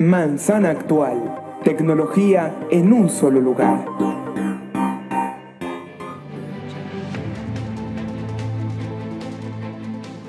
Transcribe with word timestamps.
Manzana 0.00 0.70
Actual, 0.70 1.60
tecnología 1.62 2.58
en 2.70 2.90
un 2.90 3.10
solo 3.10 3.38
lugar. 3.38 3.84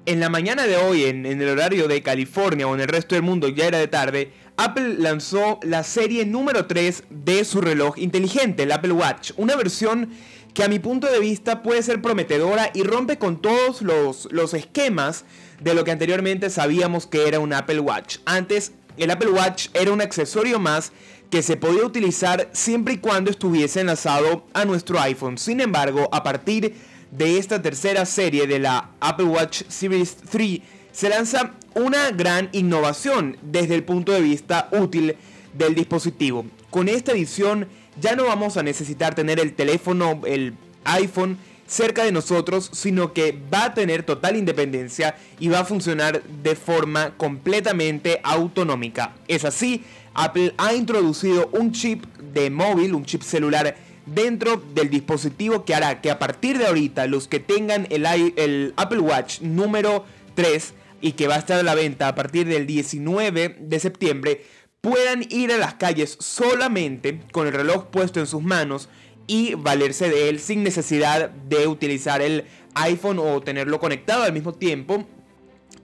En 0.06 0.20
la 0.20 0.30
mañana 0.30 0.67
de 0.67 0.78
hoy, 0.78 1.06
en, 1.06 1.25
el 1.25 1.48
horario 1.48 1.88
de 1.88 2.02
California 2.03 2.67
o 2.67 2.75
en 2.75 2.81
el 2.81 2.88
resto 2.88 3.16
del 3.16 3.23
mundo, 3.23 3.48
ya 3.48 3.66
era 3.66 3.80
de 3.80 3.88
tarde, 3.88 4.33
Apple 4.58 4.95
lanzó 4.98 5.59
la 5.64 5.83
serie 5.83 6.26
número 6.26 6.66
3 6.67 7.05
de 7.09 7.45
su 7.45 7.61
reloj 7.61 7.98
inteligente, 7.98 8.64
el 8.64 8.72
Apple 8.72 8.92
Watch. 8.92 9.31
Una 9.38 9.55
versión 9.55 10.09
que 10.53 10.64
a 10.64 10.67
mi 10.67 10.80
punto 10.80 11.08
de 11.08 11.20
vista 11.20 11.64
puede 11.64 11.81
ser 11.81 12.02
prometedora 12.02 12.72
y 12.73 12.83
rompe 12.83 13.17
con 13.17 13.42
todos 13.42 13.81
los, 13.81 14.28
los 14.31 14.53
esquemas 14.53 15.26
de 15.61 15.73
lo 15.73 15.83
que 15.83 15.92
anteriormente 15.92 16.50
sabíamos 16.50 17.08
que 17.08 17.28
era 17.28 17.39
un 17.39 17.53
Apple 17.53 17.80
Watch. 17.80 18.17
Antes, 18.26 18.73
el 18.97 19.11
Apple 19.11 19.31
Watch 19.31 19.67
era 19.73 19.92
un 19.92 20.02
accesorio 20.02 20.59
más 20.59 20.92
que 21.30 21.42
se 21.42 21.58
podía 21.58 21.86
utilizar 21.86 22.50
siempre 22.52 22.95
y 22.95 22.98
cuando 22.98 23.31
estuviese 23.31 23.80
enlazado 23.80 24.45
a 24.53 24.66
nuestro 24.66 25.00
iPhone. 25.00 25.38
Sin 25.38 25.61
embargo, 25.61 26.09
a 26.11 26.23
partir 26.23 26.75
de 27.11 27.38
esta 27.38 27.61
tercera 27.61 28.06
serie 28.06 28.48
de 28.48 28.59
la 28.59 28.92
Apple 29.00 29.25
Watch 29.25 29.64
Series 29.67 30.16
3 30.30 30.59
se 30.92 31.09
lanza 31.09 31.53
una 31.73 32.11
gran 32.11 32.50
innovación 32.52 33.38
desde 33.42 33.75
el 33.75 33.83
punto 33.83 34.11
de 34.11 34.22
vista 34.22 34.67
útil 34.72 35.16
del 35.53 35.76
dispositivo. 35.76 36.45
Con 36.70 36.89
esta 36.89 37.14
edición 37.14 37.67
ya 38.00 38.16
no 38.16 38.26
vamos 38.26 38.58
a 38.58 38.64
necesitar 38.64 39.16
tener 39.16 39.39
el 39.39 39.53
teléfono, 39.53 40.22
el 40.26 40.53
iPhone 40.83 41.38
cerca 41.72 42.03
de 42.03 42.11
nosotros, 42.11 42.69
sino 42.73 43.14
que 43.14 43.38
va 43.52 43.66
a 43.66 43.73
tener 43.73 44.03
total 44.03 44.36
independencia 44.36 45.16
y 45.39 45.47
va 45.47 45.59
a 45.59 45.66
funcionar 45.66 46.22
de 46.22 46.55
forma 46.55 47.16
completamente 47.16 48.19
autonómica. 48.23 49.16
Es 49.30 49.45
así, 49.45 49.86
Apple 50.14 50.53
ha 50.58 50.73
introducido 50.73 51.49
un 51.53 51.72
chip 51.72 52.03
de 52.33 52.49
móvil, 52.49 52.94
un 52.94 53.05
chip 53.05 53.22
celular 53.22 53.77
dentro 54.05 54.61
del 54.75 54.89
dispositivo 54.89 55.64
que 55.64 55.73
hará 55.73 56.02
que 56.02 56.11
a 56.11 56.20
partir 56.20 56.58
de 56.58 56.67
ahorita 56.67 57.08
los 57.08 57.30
que 57.30 57.39
tengan 57.39 57.87
el, 57.89 58.05
el 58.05 58.73
Apple 58.76 58.99
Watch 58.99 59.39
número 59.39 60.04
3 60.36 60.73
y 60.99 61.14
que 61.14 61.27
va 61.27 61.36
a 61.36 61.39
estar 61.39 61.58
a 61.58 61.64
la 61.64 61.76
venta 61.76 62.10
a 62.10 62.15
partir 62.15 62.48
del 62.48 62.67
19 62.67 63.55
de 63.60 63.80
septiembre 63.80 64.45
puedan 64.81 65.23
ir 65.30 65.54
a 65.54 65.58
las 65.58 65.76
calles 65.76 66.17
solamente 66.20 67.21
con 67.31 67.48
el 67.48 67.54
reloj 67.54 67.86
puesto 67.86 68.20
en 68.20 68.27
sus 68.27 68.42
manos 68.42 68.89
y 69.31 69.53
valerse 69.53 70.09
de 70.09 70.27
él 70.27 70.42
sin 70.42 70.61
necesidad 70.61 71.30
de 71.30 71.65
utilizar 71.65 72.21
el 72.21 72.43
iPhone 72.73 73.17
o 73.17 73.39
tenerlo 73.39 73.80
conectado 73.80 74.23
al 74.23 74.33
mismo 74.33 74.53
tiempo. 74.53 75.05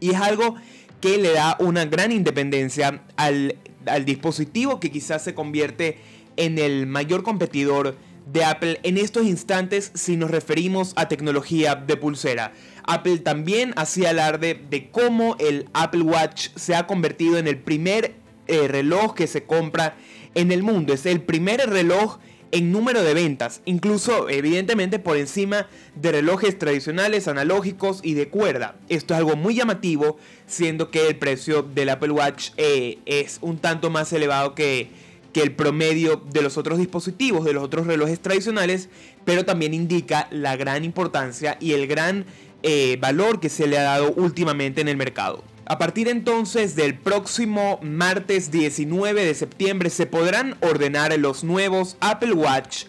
Y 0.02 0.10
es 0.10 0.18
algo 0.18 0.56
que 1.00 1.18
le 1.18 1.32
da 1.32 1.56
una 1.62 1.86
gran 1.86 2.12
independencia 2.12 3.06
al, 3.16 3.56
al 3.86 4.04
dispositivo 4.04 4.82
que 4.82 4.92
quizás 4.92 5.24
se 5.24 5.34
convierte 5.34 5.98
en 6.36 6.60
el 6.60 6.88
mayor 6.88 7.24
competidor 7.24 7.96
de 8.26 8.44
Apple 8.44 8.82
en 8.84 8.98
estos 8.98 9.26
instantes 9.26 9.92
si 9.94 10.18
nos 10.18 10.30
referimos 10.30 10.92
a 10.98 11.08
tecnología 11.08 11.76
de 11.76 11.96
pulsera. 11.96 12.52
Apple 12.84 13.20
también 13.20 13.72
hacía 13.78 14.10
alarde 14.10 14.62
de 14.70 14.92
cómo 14.92 15.38
el 15.40 15.70
Apple 15.72 16.02
Watch 16.02 16.50
se 16.58 16.76
ha 16.76 16.86
convertido 16.86 17.38
en 17.38 17.48
el 17.48 17.60
primer 17.60 18.14
eh, 18.48 18.68
reloj 18.68 19.14
que 19.14 19.26
se 19.26 19.46
compra 19.46 19.96
en 20.36 20.52
el 20.52 20.64
mundo. 20.64 20.92
Es 20.92 21.06
el 21.06 21.22
primer 21.22 21.62
reloj 21.70 22.20
en 22.52 22.72
número 22.72 23.04
de 23.04 23.14
ventas, 23.14 23.62
incluso 23.66 24.30
evidentemente 24.30 25.00
por 25.00 25.18
encima 25.18 25.68
de 25.96 26.12
relojes 26.12 26.58
tradicionales, 26.58 27.28
analógicos 27.28 28.00
y 28.04 28.14
de 28.14 28.30
cuerda. 28.30 28.76
Esto 28.90 29.14
es 29.14 29.20
algo 29.20 29.36
muy 29.36 29.56
llamativo, 29.56 30.18
siendo 30.46 30.92
que 30.92 31.08
el 31.08 31.18
precio 31.18 31.64
del 31.64 31.90
Apple 31.90 32.12
Watch 32.12 32.52
eh, 32.58 33.00
es 33.06 33.40
un 33.42 33.58
tanto 33.58 33.90
más 33.90 34.12
elevado 34.14 34.56
que 34.56 34.90
que 35.38 35.44
el 35.44 35.52
promedio 35.52 36.24
de 36.32 36.42
los 36.42 36.58
otros 36.58 36.80
dispositivos, 36.80 37.46
de 37.46 37.54
los 37.54 37.64
otros 37.64 37.86
relojes 37.86 38.20
tradicionales, 38.20 38.90
pero 39.24 39.46
también 39.46 39.76
indica 39.76 40.28
la 40.32 40.56
gran 40.56 40.84
importancia 40.84 41.58
y 41.60 41.74
el 41.74 41.86
gran 41.86 42.26
eh, 42.64 42.98
valor 43.00 43.40
que 43.40 43.50
se 43.50 43.68
le 43.68 43.78
ha 43.78 43.84
dado 43.84 44.14
últimamente 44.14 44.82
en 44.82 44.88
el 44.88 44.98
mercado. 44.98 45.44
A 45.70 45.78
partir 45.78 46.08
entonces 46.08 46.78
del 46.78 46.98
próximo 46.98 47.78
martes 47.84 48.52
19 48.52 49.26
de 49.26 49.36
septiembre 49.36 49.90
se 49.90 50.06
podrán 50.06 50.56
ordenar 50.62 51.14
los 51.20 51.44
nuevos 51.44 51.98
Apple 52.00 52.32
Watch 52.32 52.86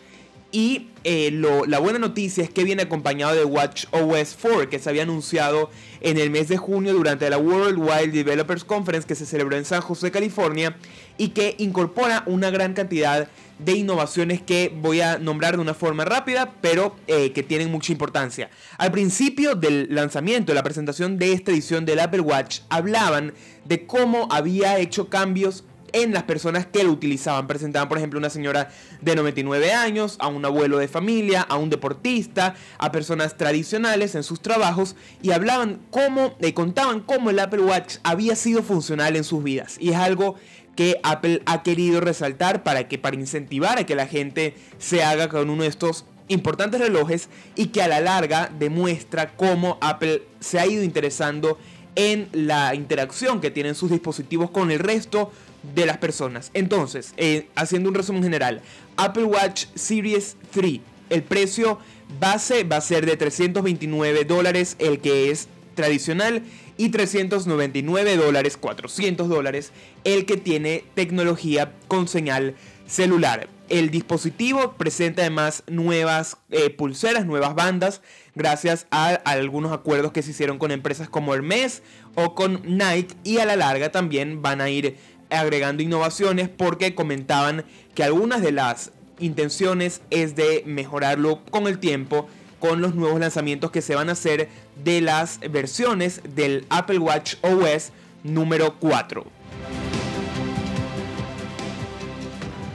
y 0.53 0.87
eh, 1.03 1.33
la 1.33 1.81
buena 1.81 1.99
noticia 1.99 2.45
es 2.45 2.51
que 2.51 2.63
viene 2.63 2.83
acompañado 2.83 3.35
de 3.35 3.45
Watch 3.45 3.87
OS 3.91 4.37
4 4.41 4.71
que 4.71 4.79
se 4.79 4.89
había 4.89 5.03
anunciado 5.03 5.71
en 6.01 6.19
el 6.19 6.31
mes 6.31 6.47
de 6.47 6.57
junio 6.57 6.95
durante 6.95 7.29
la 7.29 7.39
Worldwide 7.39 8.13
Developers 8.13 8.63
Conference 8.63 9.09
que 9.09 9.17
se 9.17 9.27
celebró 9.27 9.57
en 9.57 9.65
San 9.65 9.81
José, 9.81 10.13
California 10.13 10.77
y 11.17 11.31
que 11.31 11.57
incorpora 11.59 12.23
una 12.27 12.51
gran 12.51 12.75
cantidad 12.75 13.23
de 13.23 13.29
innovaciones 13.67 14.41
que 14.43 14.73
voy 14.75 15.01
a 15.01 15.19
nombrar 15.19 15.57
de 15.57 15.63
una 15.63 15.75
forma 15.75 16.05
rápida, 16.05 16.55
pero 16.61 16.97
eh, 17.07 17.33
que 17.33 17.43
tienen 17.43 17.71
mucha 17.71 17.93
importancia. 17.93 18.51
Al 18.79 18.93
principio 18.93 19.55
del 19.55 19.89
lanzamiento, 19.91 20.53
de 20.53 20.57
la 20.57 20.63
presentación 20.63 21.19
de 21.19 21.33
esta 21.33 21.51
edición 21.51 21.85
del 21.85 22.01
Apple 22.01 22.21
Watch, 22.21 22.61
hablaban 22.69 23.33
de 23.65 23.87
cómo 23.87 24.29
había 24.31 24.79
hecho 24.79 25.09
cambios 25.09 25.65
en 25.93 26.13
las 26.13 26.25
personas 26.25 26.67
que 26.67 26.85
lo 26.85 26.93
utilizaban. 26.93 27.47
Presentaban, 27.47 27.89
por 27.89 27.99
ejemplo, 27.99 28.19
una 28.19 28.31
señora 28.31 28.71
de 29.01 29.15
99 29.15 29.73
años, 29.73 30.17
a 30.21 30.29
un 30.29 30.45
abuelo 30.45 30.79
de 30.79 30.89
familia, 30.89 31.43
a 31.43 31.57
un 31.57 31.71
deportista, 31.71 32.55
a 32.79 32.93
personas 32.93 33.37
tradicionales 33.37 34.15
en 34.15 34.23
sus 34.23 34.41
trabajos 34.41 34.97
y 35.23 35.33
hablaban 35.33 35.81
cómo, 35.91 36.35
le 36.41 36.55
contaban 36.55 37.01
cómo 37.01 37.31
el 37.31 37.39
Apple 37.39 37.63
Watch 37.63 37.97
había 38.03 38.37
sido 38.37 38.63
funcional 38.63 39.17
en 39.17 39.25
sus 39.25 39.43
vidas. 39.43 39.77
Y 39.81 39.91
es 39.91 39.97
algo 39.97 40.37
que 40.79 41.01
Apple 41.03 41.43
ha 41.45 41.65
querido 41.65 42.01
resaltar 42.01 42.63
para 42.63 42.87
que 42.87 42.99
para 42.99 43.17
incentivar 43.17 43.81
a 43.81 43.85
que 43.85 43.97
la 43.97 44.07
gente 44.07 44.55
se 44.79 45.03
haga 45.03 45.29
con 45.29 45.51
uno 45.51 45.65
de 45.65 45.69
estos 45.69 46.05
importantes 46.29 46.81
relojes 46.81 47.31
y 47.57 47.71
que 47.71 47.83
a 47.83 47.89
la 47.89 47.99
larga 47.99 48.49
demuestra 48.61 49.33
cómo 49.35 49.79
Apple 49.81 50.23
se 50.39 50.61
ha 50.61 50.69
ido 50.69 50.85
interesando 50.85 51.59
en 51.97 52.29
la 52.31 52.77
interacción 52.77 53.41
que 53.41 53.51
tienen 53.51 53.75
sus 53.75 53.91
dispositivos 53.91 54.53
con 54.53 54.71
el 54.71 54.79
resto 54.79 55.33
de 55.75 55.85
las 55.85 55.99
personas. 55.99 56.53
Entonces, 56.55 57.13
eh, 57.17 57.49
haciendo 57.57 57.89
un 57.89 57.97
resumen 57.97 58.23
general, 58.23 58.61
Apple 58.97 59.25
Watch 59.25 59.65
Series 59.75 60.37
3, 60.53 60.79
el 61.11 61.25
precio 61.25 61.81
base 62.21 62.63
va 62.63 62.77
a 62.77 62.83
ser 62.83 63.05
de 63.05 63.17
329 63.17 64.25
dólares, 64.25 64.77
el 64.79 65.01
que 65.01 65.33
es 65.33 65.49
tradicional, 65.75 66.45
y 66.79 66.89
399 66.89 68.17
dólares, 68.17 68.57
400 68.57 69.29
dólares, 69.29 69.73
el 70.05 70.25
que 70.25 70.39
tiene 70.39 70.85
tecnología 70.95 71.75
con 71.89 72.09
señal 72.09 72.55
celular. 72.87 73.49
El 73.69 73.91
dispositivo 73.91 74.75
presenta 74.79 75.21
además 75.21 75.63
nuevas 75.67 76.39
eh, 76.51 76.71
pulseras, 76.71 77.27
nuevas 77.27 77.55
bandas, 77.55 78.01
gracias 78.35 78.87
a, 78.91 79.09
algunos 79.09 79.73
acuerdos 79.73 80.13
que 80.13 80.23
se 80.23 80.31
hicieron 80.31 80.59
con 80.59 80.71
empresas 80.71 81.11
como 81.11 81.35
Hermes 81.35 81.83
o 82.15 82.35
con 82.35 82.63
Nike 82.65 83.15
y 83.25 83.39
a 83.39 83.45
la 83.45 83.57
larga 83.57 83.93
también 83.93 84.41
van 84.41 84.63
a 84.63 84.71
ir 84.71 84.97
agregando 85.29 85.83
innovaciones 85.83 86.49
porque 86.49 86.95
comentaban 86.95 87.65
que 87.95 88.05
algunas 88.05 88.41
de 88.41 88.53
las 88.53 88.93
intenciones 89.19 90.01
es 90.11 90.37
de 90.37 90.63
mejorarlo 90.65 91.45
con 91.51 91.67
el 91.67 91.79
tiempo 91.79 92.29
con 92.59 92.81
los 92.81 92.95
nuevos 92.95 93.21
lanzamientos 93.21 93.71
que 93.71 93.83
se 93.83 93.95
van 93.95 94.09
a 94.09 94.13
hacer 94.13 94.49
de 94.83 95.01
las 95.01 95.41
versiones 95.51 96.21
del 96.35 96.67
Apple 96.71 96.99
Watch 96.99 97.35
OS 97.43 97.93
número 98.23 98.79
4. 98.79 99.25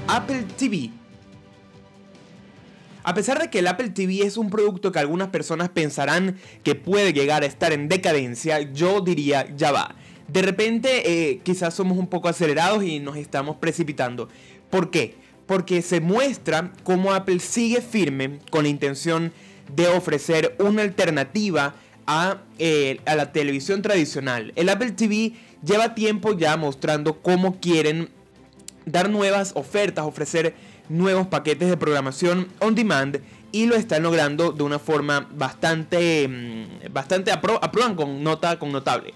Apple 0.07 0.45
TV. 0.57 0.91
A 3.03 3.13
pesar 3.13 3.39
de 3.39 3.49
que 3.49 3.59
el 3.59 3.67
Apple 3.67 3.89
TV 3.89 4.25
es 4.25 4.37
un 4.37 4.49
producto 4.49 4.91
que 4.91 4.99
algunas 4.99 5.29
personas 5.29 5.69
pensarán 5.69 6.37
que 6.63 6.75
puede 6.75 7.11
llegar 7.11 7.43
a 7.43 7.45
estar 7.45 7.73
en 7.73 7.89
decadencia, 7.89 8.61
yo 8.61 9.01
diría 9.01 9.53
ya 9.55 9.71
va. 9.71 9.95
De 10.27 10.41
repente 10.41 11.29
eh, 11.31 11.41
quizás 11.43 11.73
somos 11.73 11.97
un 11.97 12.07
poco 12.07 12.29
acelerados 12.29 12.83
y 12.83 12.99
nos 12.99 13.17
estamos 13.17 13.57
precipitando. 13.57 14.29
¿Por 14.69 14.89
qué? 14.89 15.15
Porque 15.45 15.81
se 15.81 15.99
muestra 15.99 16.71
cómo 16.83 17.13
Apple 17.13 17.39
sigue 17.39 17.81
firme 17.81 18.39
con 18.49 18.63
la 18.63 18.69
intención 18.69 19.33
de 19.75 19.87
ofrecer 19.87 20.55
una 20.59 20.81
alternativa 20.81 21.75
a, 22.05 22.37
eh, 22.59 22.99
a, 23.05 23.15
la 23.15 23.31
televisión 23.31 23.81
tradicional. 23.81 24.51
El 24.55 24.69
Apple 24.69 24.91
TV 24.91 25.33
lleva 25.65 25.95
tiempo 25.95 26.37
ya 26.37 26.57
mostrando 26.57 27.21
cómo 27.21 27.59
quieren 27.59 28.09
dar 28.85 29.09
nuevas 29.09 29.53
ofertas, 29.55 30.05
ofrecer 30.05 30.53
nuevos 30.89 31.27
paquetes 31.27 31.69
de 31.69 31.77
programación 31.77 32.49
on 32.59 32.75
demand 32.75 33.21
y 33.51 33.67
lo 33.67 33.75
están 33.75 34.03
logrando 34.03 34.51
de 34.51 34.63
una 34.63 34.79
forma 34.79 35.29
bastante, 35.31 36.27
mm, 36.27 36.91
bastante 36.91 37.31
con 37.95 38.23
nota 38.23 38.59
con 38.59 38.71
notable. 38.71 39.13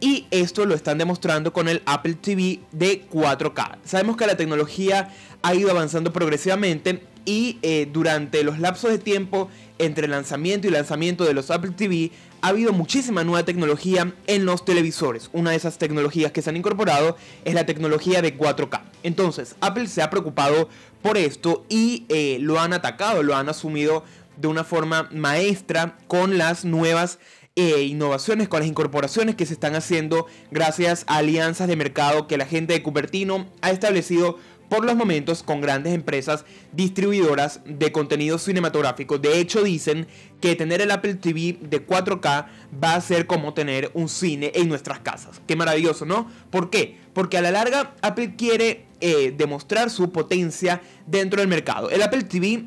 Y 0.00 0.26
esto 0.30 0.64
lo 0.64 0.74
están 0.74 0.96
demostrando 0.96 1.52
con 1.52 1.68
el 1.68 1.82
Apple 1.84 2.14
TV 2.14 2.60
de 2.72 3.02
4K. 3.10 3.78
Sabemos 3.84 4.16
que 4.16 4.26
la 4.26 4.36
tecnología 4.36 5.12
ha 5.42 5.54
ido 5.54 5.70
avanzando 5.70 6.10
progresivamente 6.12 7.02
y 7.24 7.58
eh, 7.62 7.88
durante 7.92 8.42
los 8.44 8.58
lapsos 8.58 8.90
de 8.90 8.98
tiempo 8.98 9.48
entre 9.78 10.08
lanzamiento 10.08 10.68
y 10.68 10.70
lanzamiento 10.70 11.24
de 11.24 11.34
los 11.34 11.50
Apple 11.50 11.72
TV 11.72 12.10
ha 12.42 12.48
habido 12.48 12.72
muchísima 12.72 13.24
nueva 13.24 13.44
tecnología 13.44 14.14
en 14.26 14.46
los 14.46 14.64
televisores. 14.64 15.30
Una 15.32 15.50
de 15.50 15.56
esas 15.56 15.78
tecnologías 15.78 16.32
que 16.32 16.42
se 16.42 16.50
han 16.50 16.56
incorporado 16.56 17.16
es 17.44 17.54
la 17.54 17.66
tecnología 17.66 18.22
de 18.22 18.36
4K. 18.36 18.80
Entonces, 19.02 19.56
Apple 19.60 19.86
se 19.86 20.02
ha 20.02 20.10
preocupado 20.10 20.68
por 21.02 21.18
esto 21.18 21.64
y 21.68 22.06
eh, 22.08 22.38
lo 22.40 22.60
han 22.60 22.72
atacado, 22.72 23.22
lo 23.22 23.36
han 23.36 23.48
asumido 23.48 24.04
de 24.36 24.48
una 24.48 24.64
forma 24.64 25.08
maestra 25.12 25.98
con 26.08 26.38
las 26.38 26.64
nuevas 26.64 27.18
e 27.56 27.82
innovaciones, 27.82 28.48
con 28.48 28.60
las 28.60 28.68
incorporaciones 28.68 29.34
que 29.34 29.44
se 29.44 29.52
están 29.52 29.74
haciendo 29.74 30.26
gracias 30.50 31.04
a 31.08 31.18
alianzas 31.18 31.68
de 31.68 31.76
mercado 31.76 32.26
que 32.26 32.38
la 32.38 32.46
gente 32.46 32.72
de 32.72 32.82
Cupertino 32.82 33.46
ha 33.60 33.70
establecido 33.70 34.38
por 34.70 34.86
los 34.86 34.96
momentos 34.96 35.42
con 35.42 35.60
grandes 35.60 35.92
empresas 35.92 36.46
distribuidoras 36.72 37.60
de 37.66 37.92
contenido 37.92 38.38
cinematográfico. 38.38 39.18
De 39.18 39.38
hecho, 39.38 39.62
dicen 39.62 40.06
que 40.40 40.56
tener 40.56 40.80
el 40.80 40.90
Apple 40.90 41.16
TV 41.16 41.58
de 41.60 41.86
4K 41.86 42.46
va 42.82 42.94
a 42.94 43.00
ser 43.02 43.26
como 43.26 43.52
tener 43.52 43.90
un 43.92 44.08
cine 44.08 44.52
en 44.54 44.70
nuestras 44.70 45.00
casas. 45.00 45.42
Qué 45.46 45.56
maravilloso, 45.56 46.06
¿no? 46.06 46.30
¿Por 46.48 46.70
qué? 46.70 46.96
Porque 47.12 47.36
a 47.36 47.42
la 47.42 47.50
larga 47.50 47.94
Apple 48.00 48.36
quiere 48.36 48.86
eh, 49.02 49.34
demostrar 49.36 49.90
su 49.90 50.10
potencia 50.10 50.80
dentro 51.06 51.40
del 51.40 51.48
mercado. 51.48 51.90
El 51.90 52.00
Apple 52.00 52.22
TV 52.22 52.64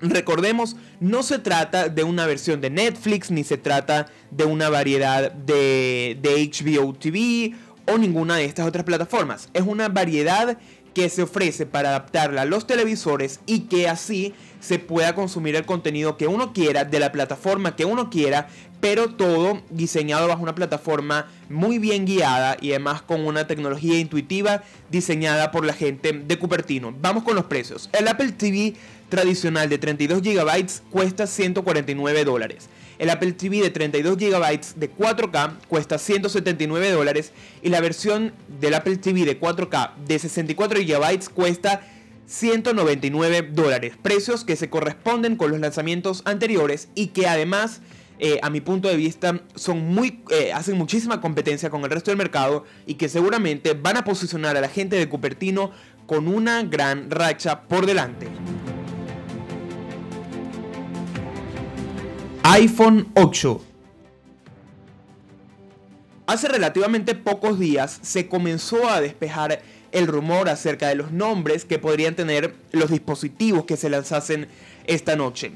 Recordemos, 0.00 0.76
no 1.00 1.24
se 1.24 1.40
trata 1.40 1.88
de 1.88 2.04
una 2.04 2.24
versión 2.24 2.60
de 2.60 2.70
Netflix, 2.70 3.32
ni 3.32 3.42
se 3.42 3.58
trata 3.58 4.06
de 4.30 4.44
una 4.44 4.68
variedad 4.68 5.32
de, 5.32 6.16
de, 6.22 6.50
HBO 6.52 6.94
TV 6.94 7.54
o 7.86 7.98
ninguna 7.98 8.36
de 8.36 8.44
estas 8.44 8.66
otras 8.66 8.84
plataformas. 8.84 9.48
Es 9.54 9.62
una 9.62 9.88
variedad 9.88 10.56
que 10.98 11.08
se 11.10 11.22
ofrece 11.22 11.64
para 11.64 11.90
adaptarla 11.90 12.42
a 12.42 12.44
los 12.44 12.66
televisores 12.66 13.38
y 13.46 13.68
que 13.68 13.88
así 13.88 14.34
se 14.58 14.80
pueda 14.80 15.14
consumir 15.14 15.54
el 15.54 15.64
contenido 15.64 16.16
que 16.16 16.26
uno 16.26 16.52
quiera 16.52 16.84
de 16.84 16.98
la 16.98 17.12
plataforma 17.12 17.76
que 17.76 17.84
uno 17.84 18.10
quiera, 18.10 18.48
pero 18.80 19.10
todo 19.14 19.62
diseñado 19.70 20.26
bajo 20.26 20.42
una 20.42 20.56
plataforma 20.56 21.30
muy 21.48 21.78
bien 21.78 22.04
guiada 22.04 22.56
y 22.60 22.70
además 22.70 23.00
con 23.02 23.24
una 23.24 23.46
tecnología 23.46 23.96
intuitiva 24.00 24.64
diseñada 24.90 25.52
por 25.52 25.64
la 25.64 25.72
gente 25.72 26.12
de 26.12 26.36
Cupertino. 26.36 26.92
Vamos 27.00 27.22
con 27.22 27.36
los 27.36 27.44
precios. 27.44 27.88
El 27.92 28.08
Apple 28.08 28.32
TV 28.32 28.74
tradicional 29.08 29.68
de 29.68 29.78
32 29.78 30.20
GB 30.20 30.66
cuesta 30.90 31.28
149 31.28 32.24
dólares. 32.24 32.68
El 32.98 33.10
Apple 33.10 33.32
TV 33.32 33.60
de 33.60 33.70
32 33.70 34.16
GB 34.16 34.60
de 34.76 34.92
4K 34.92 35.52
cuesta 35.68 35.98
179 35.98 36.90
dólares 36.90 37.32
y 37.62 37.68
la 37.68 37.80
versión 37.80 38.32
del 38.60 38.74
Apple 38.74 38.96
TV 38.96 39.24
de 39.24 39.40
4K 39.40 39.94
de 40.06 40.18
64 40.18 40.80
GB 40.80 41.30
cuesta 41.32 41.86
199 42.26 43.50
dólares. 43.52 43.94
Precios 44.02 44.44
que 44.44 44.56
se 44.56 44.68
corresponden 44.68 45.36
con 45.36 45.50
los 45.50 45.60
lanzamientos 45.60 46.22
anteriores 46.24 46.88
y 46.94 47.08
que 47.08 47.26
además... 47.26 47.80
Eh, 48.20 48.40
a 48.42 48.50
mi 48.50 48.60
punto 48.60 48.88
de 48.88 48.96
vista, 48.96 49.42
son 49.54 49.94
muy, 49.94 50.24
eh, 50.30 50.52
hacen 50.52 50.76
muchísima 50.76 51.20
competencia 51.20 51.70
con 51.70 51.84
el 51.84 51.90
resto 51.90 52.10
del 52.10 52.18
mercado 52.18 52.64
y 52.84 52.94
que 52.94 53.08
seguramente 53.08 53.74
van 53.74 53.96
a 53.96 54.02
posicionar 54.02 54.56
a 54.56 54.60
la 54.60 54.68
gente 54.68 54.96
de 54.96 55.08
Cupertino 55.08 55.70
con 56.08 56.26
una 56.26 56.64
gran 56.64 57.12
racha 57.12 57.62
por 57.68 57.86
delante. 57.86 58.26
iPhone 62.50 63.08
8. 63.14 63.60
Hace 66.26 66.48
relativamente 66.48 67.14
pocos 67.14 67.58
días 67.58 67.98
se 68.00 68.26
comenzó 68.26 68.88
a 68.88 69.02
despejar 69.02 69.60
el 69.92 70.06
rumor 70.06 70.48
acerca 70.48 70.88
de 70.88 70.94
los 70.94 71.12
nombres 71.12 71.66
que 71.66 71.78
podrían 71.78 72.16
tener 72.16 72.54
los 72.72 72.90
dispositivos 72.90 73.66
que 73.66 73.76
se 73.76 73.90
lanzasen 73.90 74.48
esta 74.86 75.14
noche. 75.14 75.52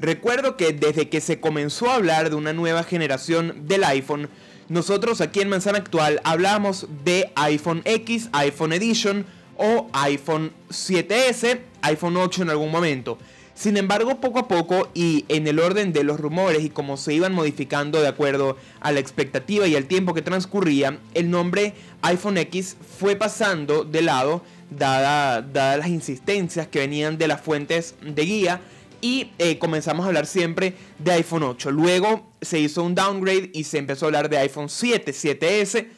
Recuerdo 0.00 0.56
que 0.56 0.72
desde 0.72 1.08
que 1.08 1.20
se 1.20 1.40
comenzó 1.40 1.90
a 1.90 1.96
hablar 1.96 2.30
de 2.30 2.36
una 2.36 2.52
nueva 2.52 2.84
generación 2.84 3.66
del 3.66 3.82
iPhone, 3.82 4.28
nosotros 4.68 5.20
aquí 5.20 5.40
en 5.40 5.48
Manzana 5.48 5.78
Actual 5.78 6.20
hablamos 6.22 6.86
de 7.04 7.32
iPhone 7.34 7.82
X, 7.84 8.28
iPhone 8.30 8.72
Edition 8.72 9.26
o 9.56 9.88
iPhone 9.92 10.52
7S, 10.70 11.62
iPhone 11.82 12.16
8 12.16 12.42
en 12.42 12.50
algún 12.50 12.70
momento. 12.70 13.18
Sin 13.58 13.76
embargo, 13.76 14.20
poco 14.20 14.38
a 14.38 14.46
poco 14.46 14.88
y 14.94 15.24
en 15.26 15.48
el 15.48 15.58
orden 15.58 15.92
de 15.92 16.04
los 16.04 16.20
rumores 16.20 16.62
y 16.62 16.70
como 16.70 16.96
se 16.96 17.12
iban 17.12 17.34
modificando 17.34 18.00
de 18.00 18.06
acuerdo 18.06 18.56
a 18.78 18.92
la 18.92 19.00
expectativa 19.00 19.66
y 19.66 19.74
al 19.74 19.86
tiempo 19.86 20.14
que 20.14 20.22
transcurría, 20.22 21.00
el 21.14 21.28
nombre 21.28 21.74
iPhone 22.02 22.38
X 22.38 22.76
fue 23.00 23.16
pasando 23.16 23.82
de 23.82 24.02
lado 24.02 24.42
dadas 24.70 25.52
dada 25.52 25.76
las 25.76 25.88
insistencias 25.88 26.68
que 26.68 26.78
venían 26.78 27.18
de 27.18 27.26
las 27.26 27.40
fuentes 27.40 27.96
de 28.00 28.24
guía 28.24 28.60
y 29.00 29.32
eh, 29.38 29.58
comenzamos 29.58 30.04
a 30.04 30.06
hablar 30.06 30.26
siempre 30.26 30.74
de 31.00 31.10
iPhone 31.14 31.42
8. 31.42 31.72
Luego 31.72 32.28
se 32.40 32.60
hizo 32.60 32.84
un 32.84 32.94
downgrade 32.94 33.50
y 33.52 33.64
se 33.64 33.78
empezó 33.78 34.06
a 34.06 34.08
hablar 34.08 34.28
de 34.28 34.38
iPhone 34.38 34.68
7, 34.68 35.10
7S. 35.10 35.88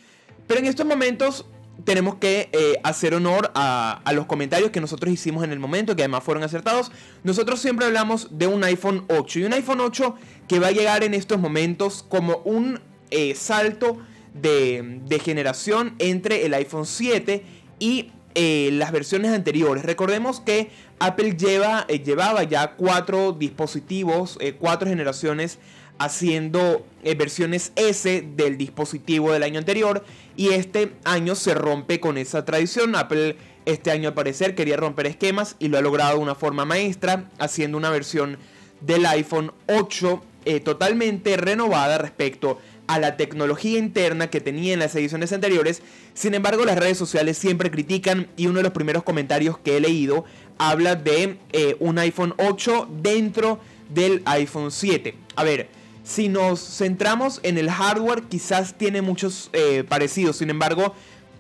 Pero 0.47 0.61
en 0.61 0.67
estos 0.67 0.87
momentos 0.87 1.45
tenemos 1.85 2.17
que 2.17 2.49
eh, 2.53 2.77
hacer 2.83 3.15
honor 3.15 3.51
a, 3.55 4.03
los 4.13 4.27
comentarios 4.27 4.71
que 4.71 4.81
nosotros 4.81 5.13
hicimos 5.13 5.45
en 5.45 5.53
el 5.53 5.59
momento, 5.59 5.97
que 5.97 6.03
además 6.03 6.25
fueron 6.25 6.43
acertados. 6.43 6.91
Nosotros 7.23 7.61
siempre 7.61 7.87
hablamos 7.87 8.29
de 8.31 8.47
un 8.47 8.63
iPhone 8.65 9.05
8 9.09 9.39
y 9.39 9.45
un 9.45 9.53
iPhone 9.53 9.81
8 9.81 10.15
que 10.49 10.59
va 10.59 10.69
a 10.69 10.73
llegar 10.73 11.05
en 11.05 11.15
estos 11.15 11.39
momentos 11.39 12.05
como 12.09 12.39
un 12.45 12.81
eh, 13.11 13.35
salto 13.35 13.99
de, 14.35 15.21
generación 15.25 15.95
entre 15.99 16.47
el 16.47 16.55
iPhone 16.55 16.87
7 16.87 17.45
y 17.79 18.13
eh, 18.35 18.71
las 18.73 18.93
versiones 18.93 19.33
anteriores. 19.33 19.85
Recordemos 19.85 20.41
que 20.41 20.71
Apple 20.99 21.37
lleva, 21.37 21.87
llevaba 21.87 22.45
ya 22.45 22.77
cuatro 22.77 23.33
dispositivos, 23.33 24.39
cuatro 24.59 24.89
generaciones 24.89 25.59
haciendo 26.01 26.87
eh, 27.05 27.15
versiones 27.15 27.73
S 27.77 28.25
del 28.35 28.57
dispositivo 28.57 29.33
del 29.33 29.43
año 29.43 29.59
anterior 29.59 30.03
y 30.35 30.49
este 30.49 30.95
año 31.05 31.35
se 31.35 31.55
rompe 31.55 32.01
con 32.01 32.17
esa 32.17 32.47
tradición. 32.47 32.97
Apple 32.97 33.37
este 33.67 33.91
año 33.91 34.09
al 34.09 34.15
parecer 34.15 34.55
quería 34.55 34.79
romper 34.79 35.07
esquemas 35.07 35.57
y 35.59 35.69
lo 35.69 35.77
ha 35.77 35.83
logrado 35.83 36.17
de 36.17 36.23
una 36.23 36.35
forma 36.35 36.65
maestra 36.65 37.29
haciendo 37.39 37.77
una 37.77 37.91
versión 37.91 38.39
del 38.81 39.05
iPhone 39.05 39.53
8 39.67 40.23
eh, 40.47 40.61
totalmente 40.61 41.37
renovada 41.37 41.99
respecto 41.99 42.59
a 42.87 42.99
la 42.99 43.19
tecnología 43.19 43.79
interna 43.79 44.31
que 44.31 44.41
tenía 44.41 44.73
en 44.73 44.79
las 44.79 44.97
ediciones 44.97 45.35
anteriores. 45.35 45.83
Sin 46.15 46.33
embargo, 46.33 46.65
las 46.65 46.79
redes 46.79 46.97
sociales 46.97 47.37
siempre 47.37 47.71
critican 47.71 48.27
y 48.39 48.47
uno 48.47 48.57
de 48.57 48.63
los 48.63 48.73
primeros 48.73 49.03
comentarios 49.03 49.59
que 49.59 49.77
he 49.77 49.81
leído 49.81 50.25
habla 50.57 50.97
de 50.97 51.37
eh, 51.53 51.77
un 51.79 51.99
iPhone 51.99 52.33
8 52.39 52.89
dentro 53.03 53.61
del 53.91 54.23
iPhone 54.25 54.71
7. 54.71 55.15
A 55.37 55.45
ver, 55.45 55.69
si 56.11 56.29
nos 56.29 56.59
centramos 56.59 57.39
en 57.45 57.57
el 57.57 57.71
hardware, 57.71 58.25
quizás 58.25 58.75
tiene 58.77 59.01
muchos 59.01 59.49
eh, 59.53 59.85
parecidos. 59.89 60.39
Sin 60.39 60.51
embargo, 60.51 60.93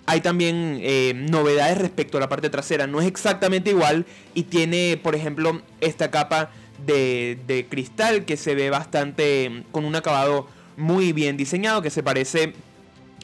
hay 0.06 0.20
también 0.20 0.78
eh, 0.80 1.12
novedades 1.16 1.76
respecto 1.76 2.18
a 2.18 2.20
la 2.20 2.28
parte 2.28 2.50
trasera. 2.50 2.86
No 2.86 3.00
es 3.00 3.08
exactamente 3.08 3.70
igual 3.70 4.06
y 4.32 4.44
tiene, 4.44 4.98
por 5.02 5.16
ejemplo, 5.16 5.60
esta 5.80 6.12
capa 6.12 6.52
de, 6.86 7.66
cristal 7.68 8.24
que 8.24 8.36
se 8.36 8.54
ve 8.54 8.70
bastante 8.70 9.64
con 9.72 9.84
un 9.84 9.96
acabado 9.96 10.46
muy 10.76 11.12
bien 11.12 11.36
diseñado 11.36 11.82
que 11.82 11.90
se 11.90 12.04
parece 12.04 12.54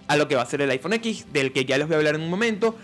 a 0.08 0.16
lo 0.16 0.26
que 0.26 0.34
va 0.34 0.42
a 0.42 0.46
ser 0.46 0.62
el 0.62 0.70
iPhone 0.70 0.94
X, 0.94 1.26
del 1.32 1.52
que 1.52 1.64
ya 1.64 1.78
les 1.78 1.86
voy 1.86 1.94
a 1.94 1.98
hablar 1.98 2.16
en 2.16 2.22
un 2.22 2.30
momento. 2.30 2.76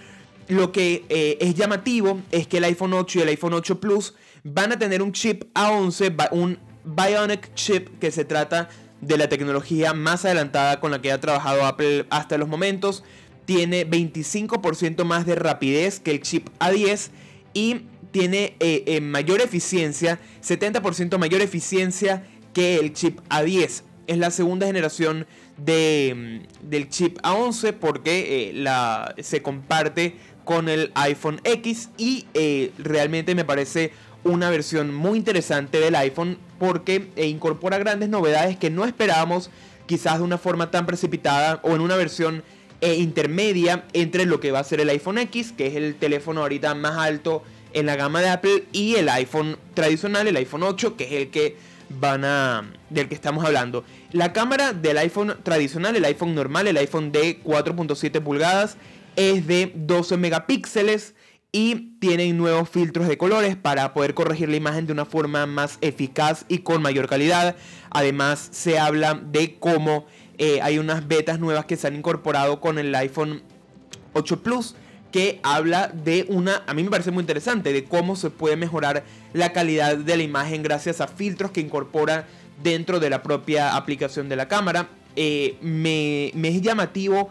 Lo 0.46 0.70
que 0.70 1.04
eh, 1.08 1.36
es 1.40 1.56
llamativo 1.56 2.20
es 2.30 2.46
que 2.46 2.58
el 2.58 2.64
iPhone 2.64 2.92
8 2.92 3.18
y 3.18 3.22
el 3.22 3.28
iPhone 3.28 3.54
8 3.54 3.80
Plus 3.80 4.14
van 4.44 4.70
a 4.70 4.78
tener 4.78 5.02
un 5.02 5.12
chip 5.12 5.44
A11, 5.54 6.28
un 6.30 6.58
Bionic 6.84 7.54
Chip, 7.54 7.98
que 7.98 8.10
se 8.10 8.24
trata 8.24 8.68
de 9.00 9.16
la 9.16 9.28
tecnología 9.28 9.94
más 9.94 10.24
adelantada 10.24 10.80
con 10.80 10.90
la 10.90 11.02
que 11.02 11.12
ha 11.12 11.20
trabajado 11.20 11.64
Apple 11.66 12.06
hasta 12.10 12.38
los 12.38 12.48
momentos. 12.48 13.04
Tiene 13.44 13.88
25% 13.88 15.04
más 15.04 15.26
de 15.26 15.34
rapidez 15.34 15.98
que 15.98 16.12
el 16.12 16.22
chip 16.22 16.48
A10 16.60 17.10
y 17.54 17.82
tiene 18.12 18.56
eh, 18.60 19.00
mayor 19.00 19.40
eficiencia, 19.40 20.20
70% 20.42 21.18
mayor 21.18 21.40
eficiencia 21.40 22.24
que 22.52 22.76
el 22.76 22.92
chip 22.92 23.20
A10. 23.28 23.82
Es 24.06 24.18
la 24.18 24.30
segunda 24.30 24.66
generación 24.66 25.26
de, 25.56 26.42
mm, 26.62 26.68
del 26.68 26.88
chip 26.88 27.18
A11 27.22 27.72
porque 27.72 28.50
eh, 28.50 28.52
la, 28.52 29.14
se 29.20 29.42
comparte 29.42 30.16
con 30.44 30.68
el 30.68 30.90
iPhone 30.94 31.40
X 31.44 31.90
y 31.96 32.26
eh, 32.34 32.72
realmente 32.78 33.34
me 33.34 33.44
parece 33.44 33.92
una 34.24 34.50
versión 34.50 34.94
muy 34.94 35.18
interesante 35.18 35.80
del 35.80 35.94
iPhone 35.96 36.38
porque 36.58 37.08
eh, 37.16 37.26
incorpora 37.26 37.78
grandes 37.78 38.08
novedades 38.08 38.56
que 38.56 38.70
no 38.70 38.84
esperábamos 38.84 39.50
quizás 39.86 40.18
de 40.18 40.24
una 40.24 40.38
forma 40.38 40.70
tan 40.70 40.86
precipitada 40.86 41.60
o 41.62 41.74
en 41.74 41.80
una 41.80 41.96
versión 41.96 42.44
intermedia 42.82 43.84
entre 43.92 44.26
lo 44.26 44.40
que 44.40 44.50
va 44.50 44.58
a 44.58 44.64
ser 44.64 44.80
el 44.80 44.88
iPhone 44.88 45.18
X, 45.18 45.52
que 45.52 45.68
es 45.68 45.76
el 45.76 45.94
teléfono 45.94 46.40
ahorita 46.40 46.74
más 46.74 46.98
alto 46.98 47.44
en 47.72 47.86
la 47.86 47.94
gama 47.94 48.20
de 48.20 48.28
Apple, 48.28 48.64
y 48.72 48.96
el 48.96 49.08
iPhone 49.08 49.56
tradicional, 49.74 50.26
el 50.26 50.36
iPhone 50.36 50.64
8, 50.64 50.96
que 50.96 51.04
es 51.04 51.12
el 51.12 51.30
que 51.30 51.56
van 51.88 52.24
a 52.24 52.70
del 52.90 53.08
que 53.08 53.14
estamos 53.14 53.44
hablando. 53.44 53.84
La 54.12 54.32
cámara 54.32 54.72
del 54.72 54.98
iPhone 54.98 55.36
tradicional, 55.42 55.96
el 55.96 56.04
iPhone 56.04 56.34
normal, 56.34 56.66
el 56.66 56.76
iPhone 56.76 57.12
de 57.12 57.42
4.7 57.42 58.20
pulgadas 58.20 58.76
es 59.16 59.46
de 59.46 59.72
12 59.74 60.16
megapíxeles 60.16 61.14
y 61.52 61.98
tiene 62.00 62.32
nuevos 62.32 62.68
filtros 62.70 63.06
de 63.06 63.18
colores 63.18 63.56
para 63.56 63.92
poder 63.92 64.14
corregir 64.14 64.48
la 64.48 64.56
imagen 64.56 64.86
de 64.86 64.94
una 64.94 65.04
forma 65.04 65.44
más 65.46 65.76
eficaz 65.82 66.46
y 66.48 66.58
con 66.58 66.80
mayor 66.80 67.08
calidad. 67.08 67.56
Además 67.90 68.48
se 68.50 68.78
habla 68.78 69.14
de 69.14 69.58
cómo 69.58 70.06
eh, 70.38 70.60
hay 70.62 70.78
unas 70.78 71.06
betas 71.06 71.38
nuevas 71.38 71.66
que 71.66 71.76
se 71.76 71.86
han 71.86 71.94
incorporado 71.94 72.60
con 72.60 72.78
el 72.78 72.94
iPhone 72.94 73.42
8 74.14 74.42
Plus 74.42 74.74
que 75.12 75.40
habla 75.42 75.88
de 75.88 76.24
una, 76.28 76.62
a 76.66 76.74
mí 76.74 76.82
me 76.82 76.90
parece 76.90 77.10
muy 77.10 77.20
interesante, 77.20 77.72
de 77.72 77.84
cómo 77.84 78.16
se 78.16 78.30
puede 78.30 78.56
mejorar 78.56 79.04
la 79.34 79.52
calidad 79.52 79.98
de 79.98 80.16
la 80.16 80.22
imagen 80.22 80.62
gracias 80.62 81.02
a 81.02 81.06
filtros 81.06 81.50
que 81.50 81.60
incorpora 81.60 82.26
dentro 82.62 82.98
de 82.98 83.10
la 83.10 83.22
propia 83.22 83.76
aplicación 83.76 84.30
de 84.30 84.36
la 84.36 84.48
cámara. 84.48 84.88
Eh, 85.14 85.58
me, 85.60 86.28
es 86.28 86.62
llamativo 86.62 87.28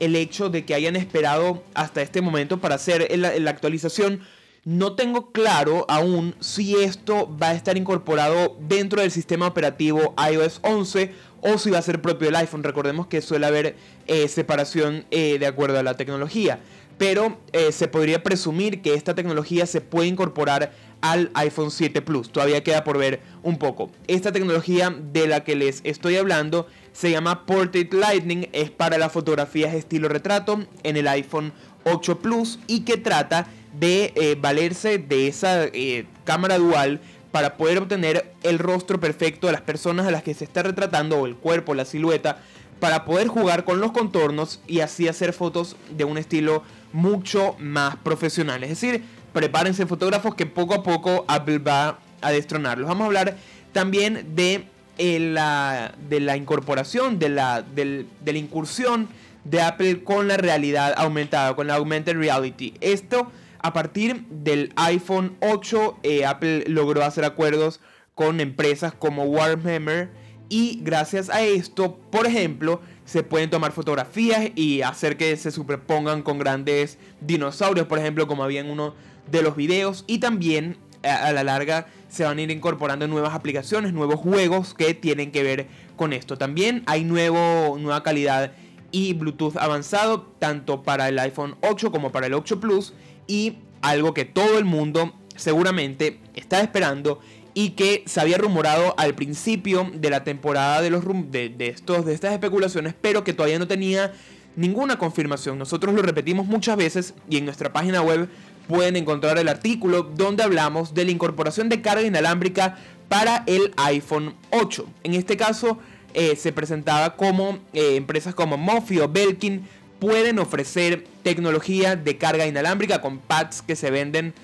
el 0.00 0.16
hecho 0.16 0.50
de 0.50 0.64
que 0.64 0.74
hayan 0.74 0.96
esperado 0.96 1.62
hasta 1.74 2.02
este 2.02 2.20
momento 2.20 2.60
para 2.60 2.76
hacer 2.76 3.08
la, 3.18 3.50
actualización. 3.50 4.20
No 4.64 4.94
tengo 4.94 5.30
claro 5.30 5.84
aún 5.88 6.34
si 6.40 6.76
esto 6.76 7.34
va 7.40 7.50
a 7.50 7.54
estar 7.54 7.76
incorporado 7.76 8.56
dentro 8.60 9.02
del 9.02 9.10
sistema 9.10 9.46
operativo 9.46 10.14
iOS 10.32 10.60
11 10.62 11.12
o 11.42 11.58
si 11.58 11.70
va 11.70 11.78
a 11.78 11.82
ser 11.82 12.00
propio 12.00 12.28
del 12.28 12.36
iPhone. 12.36 12.62
Recordemos 12.62 13.06
que 13.06 13.20
suele 13.20 13.46
haber 13.46 13.76
eh, 14.06 14.26
separación 14.28 15.04
eh, 15.10 15.38
de 15.38 15.46
acuerdo 15.46 15.78
a 15.78 15.82
la 15.82 15.96
tecnología 15.96 16.60
pero 16.98 17.38
eh, 17.52 17.72
se 17.72 17.88
podría 17.88 18.22
presumir 18.22 18.82
que 18.82 18.94
esta 18.94 19.14
tecnología 19.14 19.66
se 19.66 19.80
puede 19.80 20.08
incorporar 20.08 20.72
al 21.04 21.30
iPhone 21.34 21.70
7 21.70 22.00
Plus. 22.00 22.30
Todavía 22.32 22.64
queda 22.64 22.82
por 22.82 22.96
ver 22.96 23.20
un 23.42 23.58
poco. 23.58 23.90
Esta 24.06 24.32
tecnología 24.32 24.88
de 24.88 25.26
la 25.26 25.44
que 25.44 25.54
les 25.54 25.82
estoy 25.84 26.16
hablando 26.16 26.66
se 26.94 27.10
llama 27.10 27.44
Portrait 27.44 27.92
Lightning, 27.92 28.48
es 28.52 28.70
para 28.70 28.96
las 28.96 29.12
fotografías 29.12 29.74
estilo 29.74 30.08
retrato 30.08 30.64
en 30.82 30.96
el 30.96 31.06
iPhone 31.08 31.52
8 31.84 32.20
Plus 32.20 32.58
y 32.68 32.86
que 32.86 32.96
trata 32.96 33.46
de 33.78 34.14
eh, 34.16 34.38
valerse 34.40 34.96
de 34.96 35.28
esa 35.28 35.64
eh, 35.64 36.06
cámara 36.24 36.56
dual 36.56 37.02
para 37.32 37.58
poder 37.58 37.78
obtener 37.78 38.32
el 38.42 38.58
rostro 38.58 38.98
perfecto 38.98 39.46
de 39.46 39.52
las 39.52 39.60
personas 39.60 40.06
a 40.06 40.10
las 40.10 40.22
que 40.22 40.32
se 40.32 40.44
está 40.44 40.62
retratando 40.62 41.18
o 41.18 41.26
el 41.26 41.36
cuerpo, 41.36 41.74
la 41.74 41.84
silueta, 41.84 42.38
para 42.80 43.04
poder 43.04 43.28
jugar 43.28 43.64
con 43.64 43.78
los 43.78 43.92
contornos 43.92 44.60
y 44.66 44.80
así 44.80 45.06
hacer 45.06 45.34
fotos 45.34 45.76
de 45.90 46.04
un 46.04 46.16
estilo 46.16 46.62
mucho 46.94 47.56
más 47.58 47.96
profesional. 47.96 48.62
Es 48.62 48.70
decir, 48.70 49.04
prepárense 49.34 49.84
fotógrafos 49.84 50.34
que 50.34 50.46
poco 50.46 50.72
a 50.72 50.82
poco 50.82 51.26
Apple 51.28 51.58
va 51.58 51.98
a 52.22 52.30
destronarlos. 52.30 52.88
Vamos 52.88 53.02
a 53.02 53.06
hablar 53.06 53.36
también 53.72 54.34
de, 54.34 54.64
eh, 54.96 55.18
la, 55.18 55.92
de 56.08 56.20
la 56.20 56.38
incorporación, 56.38 57.18
de 57.18 57.28
la, 57.28 57.60
de 57.60 58.06
la 58.24 58.38
incursión 58.38 59.08
de 59.44 59.60
Apple 59.60 60.04
con 60.04 60.28
la 60.28 60.38
realidad 60.38 60.94
aumentada, 60.96 61.54
con 61.54 61.66
la 61.66 61.74
augmented 61.74 62.16
reality. 62.16 62.72
Esto 62.80 63.30
a 63.58 63.72
partir 63.72 64.24
del 64.28 64.72
iPhone 64.76 65.36
8, 65.40 65.98
eh, 66.02 66.26
Apple 66.26 66.64
logró 66.66 67.02
hacer 67.02 67.24
acuerdos 67.24 67.80
con 68.14 68.40
empresas 68.40 68.92
como 68.92 69.24
Warhammer 69.24 70.10
y 70.48 70.80
gracias 70.82 71.30
a 71.30 71.42
esto, 71.42 71.96
por 72.10 72.26
ejemplo, 72.26 72.80
se 73.06 73.22
pueden 73.22 73.50
tomar 73.50 73.72
fotografías 73.72 74.50
y 74.54 74.82
hacer 74.82 75.16
que 75.16 75.36
se 75.36 75.50
superpongan 75.50 76.22
con 76.22 76.38
grandes 76.38 76.98
dinosaurios, 77.20 77.86
por 77.86 77.98
ejemplo, 77.98 78.26
como 78.26 78.44
había 78.44 78.60
en 78.60 78.70
uno 78.70 78.94
de 79.30 79.42
los 79.42 79.56
videos. 79.56 80.04
Y 80.06 80.18
también 80.18 80.76
a 81.02 81.32
la 81.32 81.44
larga 81.44 81.86
se 82.08 82.24
van 82.24 82.38
a 82.38 82.42
ir 82.42 82.50
incorporando 82.50 83.06
nuevas 83.08 83.34
aplicaciones, 83.34 83.92
nuevos 83.92 84.20
juegos 84.20 84.74
que 84.74 84.94
tienen 84.94 85.32
que 85.32 85.42
ver 85.42 85.66
con 85.96 86.12
esto. 86.12 86.38
También 86.38 86.82
hay 86.86 87.04
nuevo, 87.04 87.76
nueva 87.78 88.02
calidad 88.02 88.52
y 88.90 89.12
Bluetooth 89.14 89.56
avanzado, 89.56 90.22
tanto 90.38 90.82
para 90.82 91.08
el 91.08 91.18
iPhone 91.18 91.56
8 91.62 91.90
como 91.90 92.12
para 92.12 92.26
el 92.26 92.34
8 92.34 92.60
Plus. 92.60 92.94
Y 93.26 93.58
algo 93.82 94.14
que 94.14 94.24
todo 94.24 94.58
el 94.58 94.64
mundo 94.64 95.12
seguramente 95.36 96.20
está 96.34 96.60
esperando 96.60 97.20
y 97.54 97.70
que 97.70 98.02
se 98.06 98.20
había 98.20 98.38
rumorado 98.38 98.94
al 98.98 99.14
principio 99.14 99.90
de 99.94 100.10
la 100.10 100.24
temporada 100.24 100.80
de, 100.80 100.90
los 100.90 101.04
de, 101.30 101.54
estos, 101.58 102.04
de 102.04 102.14
estas 102.14 102.32
especulaciones, 102.32 102.94
pero 103.00 103.24
que 103.24 103.32
todavía 103.32 103.58
no 103.58 103.68
tenía 103.68 104.12
ninguna 104.56 104.98
confirmación. 104.98 105.58
Nosotros 105.58 105.94
lo 105.94 106.02
repetimos 106.02 106.46
muchas 106.46 106.76
veces 106.76 107.14
y 107.28 107.38
en 107.38 107.44
nuestra 107.44 107.72
página 107.72 108.02
web 108.02 108.28
pueden 108.68 108.96
encontrar 108.96 109.38
el 109.38 109.48
artículo 109.48 110.02
donde 110.02 110.42
hablamos 110.42 110.94
de 110.94 111.04
la 111.04 111.10
incorporación 111.10 111.68
de 111.68 111.82
carga 111.82 112.02
inalámbrica 112.02 112.76
para 113.08 113.44
el 113.46 113.72
iPhone 113.76 114.34
8. 114.50 114.86
En 115.04 115.14
este 115.14 115.36
caso 115.36 115.78
eh, 116.14 116.36
se 116.36 116.52
presentaba 116.52 117.16
como 117.16 117.58
eh, 117.72 117.96
empresas 117.96 118.34
como 118.34 118.56
Mofi 118.56 118.98
o 119.00 119.08
Belkin 119.08 119.66
pueden 119.98 120.38
ofrecer 120.38 121.04
tecnología 121.22 121.96
de 121.96 122.16
carga 122.18 122.46
inalámbrica 122.46 123.00
con 123.00 123.18
pads 123.18 123.62
que 123.62 123.76
se 123.76 123.90
venden 123.90 124.34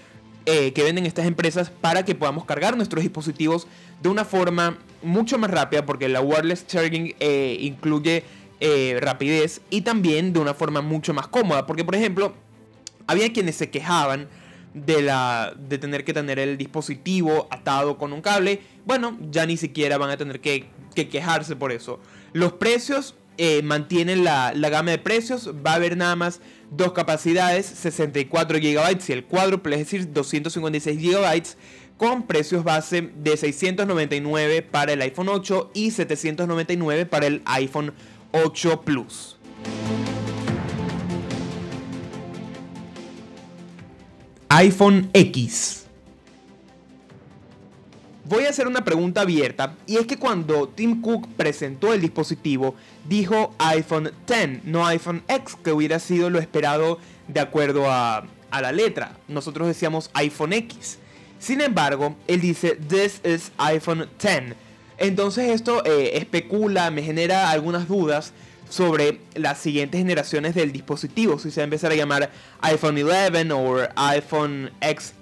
eh, 0.46 0.72
que 0.72 0.82
venden 0.82 1.04
estas 1.04 1.26
empresas 1.26 1.70
para 1.70 2.04
que 2.04 2.14
podamos 2.14 2.44
cargar 2.44 2.76
nuestros 2.76 3.02
dispositivos 3.02 3.66
de 4.02 4.08
una 4.08 4.24
forma 4.24 4.78
mucho 5.02 5.38
más 5.38 5.50
rápida 5.50 5.84
porque 5.84 6.08
la 6.08 6.20
wireless 6.20 6.66
charging 6.66 7.14
incluye 7.20 8.24
rapidez 9.00 9.60
y 9.70 9.82
también 9.82 10.32
de 10.32 10.40
una 10.40 10.54
forma 10.54 10.80
mucho 10.80 11.14
más 11.14 11.28
cómoda 11.28 11.66
porque 11.66 11.84
por 11.84 11.94
ejemplo 11.94 12.34
había 13.10 13.32
quienes 13.32 13.56
se 13.56 13.70
quejaban 13.70 14.28
de, 14.74 15.02
la, 15.02 15.52
de 15.56 15.78
tener 15.78 16.04
que 16.04 16.12
tener 16.12 16.38
el 16.38 16.56
dispositivo 16.56 17.48
atado 17.50 17.98
con 17.98 18.12
un 18.12 18.22
cable 18.22 18.60
bueno 18.84 19.18
ya 19.30 19.44
ni 19.46 19.56
siquiera 19.56 19.98
van 19.98 20.10
a 20.10 20.16
tener 20.16 20.40
que, 20.40 20.66
que 20.94 21.08
quejarse 21.08 21.56
por 21.56 21.72
eso 21.72 22.00
los 22.32 22.52
precios 22.52 23.14
eh, 23.42 23.62
mantienen 23.62 24.22
la, 24.22 24.52
gama 24.52 24.90
de 24.90 24.98
precios. 24.98 25.50
Va 25.66 25.72
a 25.72 25.74
haber 25.76 25.96
nada 25.96 26.14
más 26.14 26.42
dos 26.70 26.92
capacidades, 26.92 27.64
64 27.64 28.58
GB 28.58 28.98
y 29.08 29.12
el 29.12 29.24
cuádruple, 29.24 29.76
es 29.76 29.80
decir, 29.86 30.12
256 30.12 31.00
GB 31.00 31.42
con 31.96 32.26
precios 32.26 32.64
base 32.64 33.10
de 33.14 33.38
699 33.38 34.60
para 34.60 34.92
el 34.92 35.00
iPhone 35.00 35.30
8 35.30 35.70
y 35.72 35.90
799 35.90 37.06
para 37.06 37.26
el 37.28 37.40
iPhone 37.46 37.94
8 38.32 38.82
Plus. 38.82 39.38
iPhone 44.50 45.08
X 45.14 45.80
voy 48.30 48.44
a 48.44 48.50
hacer 48.50 48.68
una 48.68 48.84
pregunta 48.84 49.22
abierta 49.22 49.74
y 49.86 49.96
es 49.96 50.06
que 50.06 50.16
cuando 50.16 50.68
Tim 50.68 51.02
Cook 51.02 51.28
presentó 51.36 51.92
el 51.92 52.00
dispositivo 52.00 52.76
dijo 53.08 53.52
iPhone 53.58 54.12
X, 54.28 54.60
no 54.64 54.86
iPhone 54.86 55.22
X, 55.26 55.56
que 55.62 55.72
hubiera 55.72 55.98
sido 55.98 56.30
lo 56.30 56.38
esperado 56.38 56.98
de 57.26 57.40
acuerdo 57.40 57.90
a, 57.90 58.24
la 58.52 58.72
letra. 58.72 59.16
Nosotros 59.28 59.66
decíamos 59.66 60.10
iPhone 60.14 60.52
X. 60.52 60.98
Sin 61.40 61.60
embargo, 61.60 62.14
él 62.28 62.40
dice 62.40 62.76
This 62.88 63.20
is 63.24 63.50
iPhone 63.58 64.08
X. 64.18 64.54
Entonces 64.98 65.50
esto 65.50 65.84
eh, 65.84 66.12
especula, 66.14 66.90
me 66.90 67.02
genera 67.02 67.50
algunas 67.50 67.88
dudas 67.88 68.32
sobre 68.70 69.20
las 69.34 69.58
siguientes 69.58 70.00
generaciones 70.00 70.54
del 70.54 70.72
dispositivo. 70.72 71.38
Si 71.38 71.50
se 71.50 71.60
va 71.60 71.64
a 71.64 71.64
empezar 71.64 71.92
a 71.92 71.96
llamar 71.96 72.30
iPhone 72.62 72.96
11 72.96 73.52
o 73.52 73.76
iPhone 73.96 74.70
X, 74.80 75.12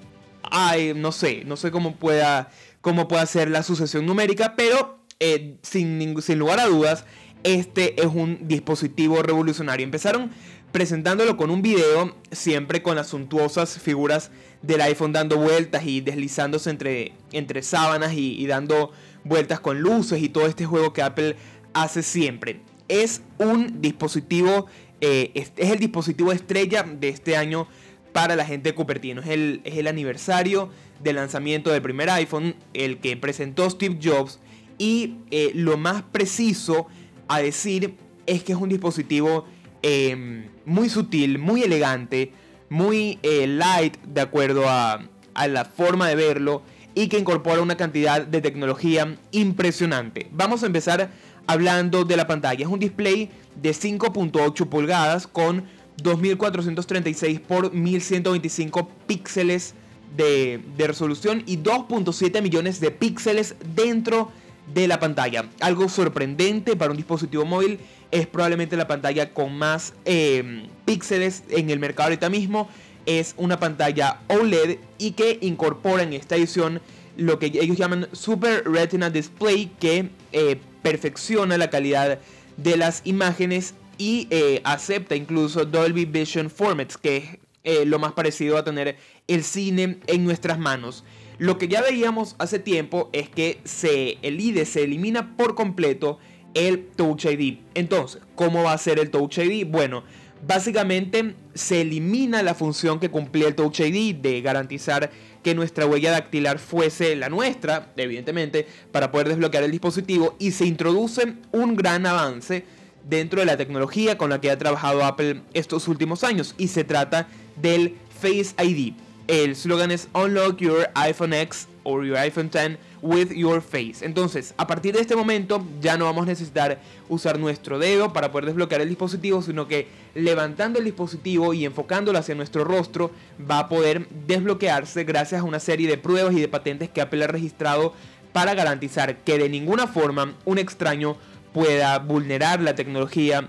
no 0.94 1.10
sé, 1.10 1.42
no 1.44 1.56
sé 1.56 1.72
cómo 1.72 1.96
pueda 1.96 2.50
cómo 2.80 3.08
puede 3.08 3.26
ser 3.26 3.50
la 3.50 3.64
sucesión 3.64 4.06
numérica, 4.06 4.54
pero 4.56 5.00
eh, 5.18 5.56
sin, 5.62 6.22
sin 6.22 6.38
lugar 6.38 6.60
a 6.60 6.66
dudas, 6.66 7.04
este 7.42 8.00
es 8.00 8.06
un 8.06 8.46
dispositivo 8.46 9.22
revolucionario. 9.22 9.84
Empezaron 9.84 10.30
presentándolo 10.72 11.36
con 11.36 11.50
un 11.50 11.62
video, 11.62 12.14
siempre 12.30 12.82
con 12.82 12.96
las 12.96 13.08
suntuosas 13.08 13.78
figuras 13.78 14.30
del 14.62 14.80
iPhone 14.82 15.12
dando 15.12 15.36
vueltas 15.36 15.84
y 15.84 16.00
deslizándose 16.00 16.70
entre, 16.70 17.12
entre 17.32 17.62
sábanas 17.62 18.12
y, 18.14 18.46
dando 18.46 18.92
vueltas 19.24 19.60
con 19.60 19.80
luces 19.80 20.22
y 20.22 20.28
todo 20.28 20.46
este 20.46 20.66
juego 20.66 20.92
que 20.92 21.02
Apple 21.02 21.36
hace 21.74 22.02
siempre. 22.02 22.60
Es 22.88 23.22
un 23.38 23.80
dispositivo, 23.80 24.66
eh, 25.00 25.30
es 25.34 25.70
el 25.70 25.78
dispositivo 25.78 26.32
estrella 26.32 26.82
de 26.82 27.08
este 27.08 27.36
año 27.36 27.68
para 28.12 28.36
la 28.36 28.44
gente 28.44 28.70
de 28.70 28.74
Cupertino. 28.74 29.20
Es 29.20 29.28
el, 29.28 29.60
es 29.64 29.76
el 29.76 29.86
aniversario 29.86 30.70
del 31.00 31.16
lanzamiento 31.16 31.70
del 31.70 31.82
primer 31.82 32.10
iPhone, 32.10 32.54
el 32.74 32.98
que 32.98 33.16
presentó 33.16 33.68
Steve 33.68 33.98
Jobs. 34.02 34.40
Y 34.78 35.16
eh, 35.30 35.52
lo 35.54 35.76
más 35.76 36.02
preciso 36.02 36.86
a 37.28 37.40
decir 37.40 37.94
es 38.26 38.42
que 38.42 38.52
es 38.52 38.58
un 38.58 38.68
dispositivo 38.68 39.46
em, 39.82 40.46
muy 40.64 40.88
sutil, 40.88 41.38
muy 41.38 41.62
elegante, 41.62 42.32
muy 42.68 43.18
eh, 43.22 43.46
light 43.46 43.96
de 44.02 44.20
acuerdo 44.20 44.68
a, 44.68 45.08
a 45.34 45.48
la 45.48 45.64
forma 45.64 46.08
de 46.08 46.14
verlo 46.14 46.62
y 46.94 47.08
que 47.08 47.18
incorpora 47.18 47.62
una 47.62 47.76
cantidad 47.76 48.26
de 48.26 48.40
tecnología 48.40 49.16
impresionante. 49.30 50.28
Vamos 50.32 50.64
a 50.64 50.66
empezar 50.66 51.10
hablando 51.48 52.04
de 52.04 52.16
la 52.16 52.28
pantalla. 52.28 52.64
Es 52.64 52.70
un 52.70 52.78
display 52.78 53.30
de 53.60 53.70
5.8 53.70 54.68
pulgadas 54.68 55.26
con 55.26 55.64
2436 56.02 57.40
por 57.40 57.72
1125 57.72 58.88
píxeles 59.08 59.74
de, 60.16 60.60
resolución 60.78 61.42
y 61.46 61.58
2.7 61.58 62.40
millones 62.42 62.80
de 62.80 62.90
píxeles 62.90 63.56
dentro 63.74 64.30
de 64.72 64.86
la 64.86 65.00
pantalla. 65.00 65.46
Algo 65.60 65.88
sorprendente 65.88 66.76
para 66.76 66.90
un 66.90 66.96
dispositivo 66.98 67.44
móvil 67.44 67.80
es 68.10 68.26
probablemente 68.26 68.76
la 68.76 68.86
pantalla 68.86 69.32
con 69.32 69.56
más 69.56 69.94
eh, 70.04 70.68
píxeles 70.84 71.44
en 71.48 71.70
el 71.70 71.78
mercado 71.78 72.08
ahorita 72.08 72.28
mismo. 72.28 72.68
Es 73.06 73.34
una 73.38 73.58
pantalla 73.58 74.20
OLED 74.28 74.78
y 74.98 75.12
que 75.12 75.38
incorpora 75.40 76.02
en 76.02 76.12
esta 76.12 76.36
edición 76.36 76.82
lo 77.16 77.38
que 77.38 77.46
ellos 77.46 77.78
llaman 77.78 78.06
Super 78.12 78.64
Retina 78.70 79.08
Display 79.10 79.72
que 79.80 80.10
eh, 80.32 80.60
perfecciona 80.82 81.58
la 81.58 81.70
calidad 81.70 82.18
de 82.56 82.76
las 82.76 83.02
imágenes 83.04 83.74
y 83.98 84.28
eh, 84.30 84.60
acepta 84.64 85.16
incluso 85.16 85.64
Dolby 85.64 86.04
Vision 86.04 86.50
Formats, 86.50 86.96
que 86.96 87.16
es 87.16 87.24
eh, 87.64 87.84
lo 87.84 87.98
más 87.98 88.12
parecido 88.12 88.56
a 88.56 88.64
tener 88.64 88.96
el 89.26 89.44
cine 89.44 89.98
en 90.06 90.24
nuestras 90.24 90.58
manos. 90.58 91.04
Lo 91.38 91.58
que 91.58 91.68
ya 91.68 91.82
veíamos 91.82 92.34
hace 92.38 92.58
tiempo 92.58 93.10
es 93.12 93.28
que 93.28 93.60
se 93.64 94.18
elide, 94.22 94.64
se 94.64 94.84
elimina 94.84 95.36
por 95.36 95.54
completo 95.54 96.18
el 96.54 96.86
Touch 96.86 97.26
ID. 97.26 97.58
Entonces, 97.74 98.22
¿cómo 98.34 98.64
va 98.64 98.72
a 98.72 98.78
ser 98.78 98.98
el 98.98 99.10
Touch 99.10 99.38
ID? 99.38 99.66
Bueno, 99.66 100.02
básicamente 100.46 101.34
se 101.54 101.82
elimina 101.82 102.42
la 102.42 102.54
función 102.54 102.98
que 103.00 103.10
cumplía 103.10 103.48
el 103.48 103.54
Touch 103.54 103.80
ID 103.80 104.16
de 104.16 104.40
garantizar 104.40 105.10
que 105.48 105.54
nuestra 105.54 105.86
huella 105.86 106.10
dactilar 106.10 106.58
fuese 106.58 107.16
la 107.16 107.30
nuestra, 107.30 107.90
evidentemente, 107.96 108.66
para 108.92 109.10
poder 109.10 109.30
desbloquear 109.30 109.64
el 109.64 109.70
dispositivo 109.70 110.36
y 110.38 110.50
se 110.50 110.66
introduce 110.66 111.36
un 111.52 111.74
gran 111.74 112.04
avance 112.04 112.66
dentro 113.08 113.40
de 113.40 113.46
la 113.46 113.56
tecnología 113.56 114.18
con 114.18 114.28
la 114.28 114.42
que 114.42 114.50
ha 114.50 114.58
trabajado 114.58 115.02
Apple 115.06 115.40
estos 115.54 115.88
últimos 115.88 116.22
años 116.22 116.54
y 116.58 116.68
se 116.68 116.84
trata 116.84 117.28
del 117.56 117.96
Face 118.20 118.54
ID. 118.62 118.92
El 119.26 119.56
slogan 119.56 119.90
es 119.90 120.08
Unlock 120.12 120.58
Your 120.58 120.90
iPhone 120.94 121.32
X 121.32 121.66
or 121.88 122.04
Your 122.04 122.18
iPhone 122.18 122.50
X 122.54 122.78
with 123.00 123.32
Your 123.32 123.62
Face. 123.62 124.04
Entonces, 124.04 124.52
a 124.58 124.66
partir 124.66 124.94
de 124.94 125.00
este 125.00 125.16
momento 125.16 125.64
ya 125.80 125.96
no 125.96 126.04
vamos 126.04 126.24
a 126.24 126.26
necesitar 126.26 126.80
usar 127.08 127.38
nuestro 127.38 127.78
dedo 127.78 128.12
para 128.12 128.30
poder 128.30 128.46
desbloquear 128.46 128.82
el 128.82 128.88
dispositivo, 128.88 129.40
sino 129.40 129.66
que 129.66 129.88
levantando 130.14 130.78
el 130.78 130.84
dispositivo 130.84 131.54
y 131.54 131.64
enfocándolo 131.64 132.18
hacia 132.18 132.34
nuestro 132.34 132.64
rostro 132.64 133.10
va 133.50 133.60
a 133.60 133.68
poder 133.68 134.06
desbloquearse 134.26 135.04
gracias 135.04 135.40
a 135.40 135.44
una 135.44 135.60
serie 135.60 135.88
de 135.88 135.96
pruebas 135.96 136.34
y 136.34 136.40
de 136.40 136.48
patentes 136.48 136.90
que 136.90 137.00
Apple 137.00 137.24
ha 137.24 137.28
registrado 137.28 137.94
para 138.34 138.54
garantizar 138.54 139.16
que 139.18 139.38
de 139.38 139.48
ninguna 139.48 139.86
forma 139.86 140.34
un 140.44 140.58
extraño 140.58 141.16
pueda 141.54 141.98
vulnerar 141.98 142.60
la 142.60 142.74
tecnología 142.74 143.48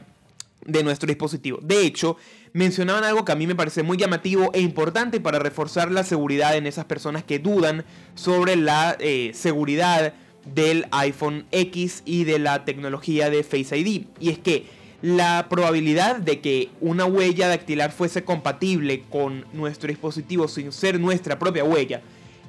de 0.65 0.83
nuestro 0.83 1.07
dispositivo. 1.07 1.59
De 1.61 1.85
hecho, 1.85 2.17
mencionaban 2.53 3.03
algo 3.03 3.25
que 3.25 3.31
a 3.31 3.35
mí 3.35 3.47
me 3.47 3.55
parece 3.55 3.83
muy 3.83 3.97
llamativo 3.97 4.51
e 4.53 4.61
importante 4.61 5.19
para 5.19 5.39
reforzar 5.39 5.91
la 5.91 6.03
seguridad 6.03 6.55
en 6.55 6.67
esas 6.67 6.85
personas 6.85 7.23
que 7.23 7.39
dudan 7.39 7.85
sobre 8.15 8.55
la 8.55 8.95
eh, 8.99 9.31
seguridad 9.33 10.13
del 10.45 10.87
iPhone 10.91 11.45
X 11.51 12.03
y 12.05 12.23
de 12.23 12.39
la 12.39 12.65
tecnología 12.65 13.29
de 13.29 13.43
Face 13.43 13.77
ID. 13.77 14.05
Y 14.19 14.29
es 14.29 14.39
que 14.39 14.65
la 15.01 15.47
probabilidad 15.49 16.17
de 16.17 16.41
que 16.41 16.69
una 16.81 17.05
huella 17.05 17.47
dactilar 17.47 17.91
fuese 17.91 18.23
compatible 18.23 19.03
con 19.09 19.45
nuestro 19.53 19.87
dispositivo 19.87 20.47
sin 20.47 20.71
ser 20.71 20.99
nuestra 20.99 21.39
propia 21.39 21.63
huella 21.63 22.01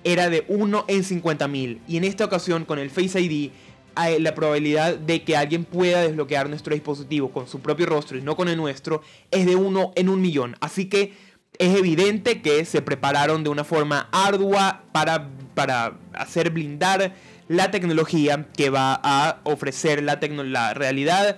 era 0.03 0.31
de 0.31 0.45
1 0.49 0.85
en 0.89 1.05
50.000. 1.05 1.79
Y 1.87 1.97
en 1.97 2.05
esta 2.05 2.25
ocasión 2.25 2.65
con 2.65 2.79
el 2.79 2.91
Face 2.91 3.21
ID 3.21 3.51
la 4.19 4.35
probabilidad 4.35 4.97
de 4.97 5.23
que 5.23 5.37
alguien 5.37 5.65
pueda 5.65 6.03
desbloquear 6.03 6.49
nuestro 6.49 6.75
dispositivo 6.75 7.31
con 7.31 7.47
su 7.47 7.61
propio 7.61 7.87
rostro 7.87 8.19
y 8.19 8.23
no 8.23 8.37
con 8.37 8.49
el 8.49 8.57
nuestro 8.57 9.03
es 9.31 9.47
de 9.47 9.57
uno 9.57 9.93
en 9.97 10.09
un 10.09 10.21
millón. 10.21 10.57
Así 10.61 10.87
que 10.87 11.13
es 11.59 11.77
evidente 11.77 12.41
que 12.41 12.65
se 12.65 12.83
prepararon 12.83 13.45
de 13.45 13.51
una 13.51 13.65
forma 13.65 14.09
ardua 14.13 14.83
para, 14.93 15.29
para 15.55 15.99
hacer 16.15 16.51
blindar 16.51 17.15
la 17.49 17.71
tecnología 17.71 18.47
que 18.57 18.71
va 18.71 18.99
a 19.03 19.41
ofrecer 19.45 20.03
la, 20.03 20.19
la 20.45 20.73
realidad 20.73 21.37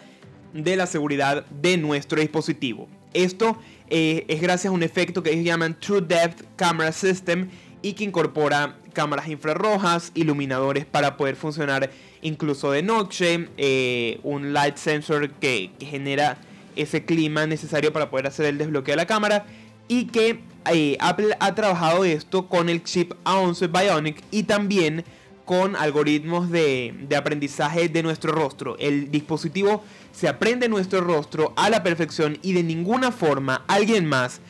de 0.53 0.77
la 0.77 0.87
seguridad 0.87 1.47
de 1.47 1.77
nuestro 1.79 2.21
dispositivo. 2.21 2.89
Esto 3.15 3.59
eh, 3.89 4.25
es 4.29 4.41
gracias 4.41 4.71
a 4.71 4.75
un 4.75 4.83
efecto 4.83 5.23
que 5.23 5.33
ellos 5.33 5.45
llaman 5.45 5.79
True 5.79 6.03
Depth 6.03 6.45
Camera 6.57 6.93
System 6.93 7.49
y 7.83 7.95
que 7.95 8.05
incorpora 8.05 8.77
cámaras 8.93 9.29
infrarrojas, 9.29 10.13
iluminadores 10.15 10.85
para 10.85 11.17
poder 11.17 11.37
funcionar 11.37 11.91
incluso 12.23 12.71
de 12.71 12.83
noche, 12.83 13.49
eh, 13.59 14.19
un 14.23 14.53
light 14.53 14.77
sensor 14.77 15.31
que, 15.31 15.71
genera 15.81 16.39
ese 16.75 17.05
clima 17.05 17.47
necesario 17.47 17.93
para 17.93 18.09
poder 18.09 18.29
hacer 18.29 18.47
el 18.47 18.57
desbloqueo 18.57 18.95
de 18.95 18.97
la 18.97 19.07
cámara 19.07 19.45
y 19.89 20.07
que 20.07 20.41
eh, 20.73 20.97
Apple 21.01 21.37
ha 21.39 21.55
trabajado 21.55 22.05
esto 22.05 22.49
con 22.49 22.71
el 22.71 22.83
chip 22.83 23.13
A11 23.25 23.71
Bionic 23.71 24.23
y 24.31 24.45
también 24.45 25.05
con 25.45 25.77
algoritmos 25.77 26.51
de, 26.51 26.95
de, 27.09 27.17
aprendizaje 27.17 27.89
de 27.91 28.03
nuestro 28.03 28.33
rostro. 28.33 28.79
El 28.79 29.11
dispositivo 29.11 29.83
se 30.13 30.29
aprende 30.29 30.69
nuestro 30.69 31.03
rostro 31.03 31.53
a 31.57 31.69
la 31.69 31.83
perfección 31.83 32.39
y 32.43 32.55
de 32.55 32.63
ninguna 32.63 33.13
forma 33.13 33.65
alguien 33.67 34.07
más 34.07 34.41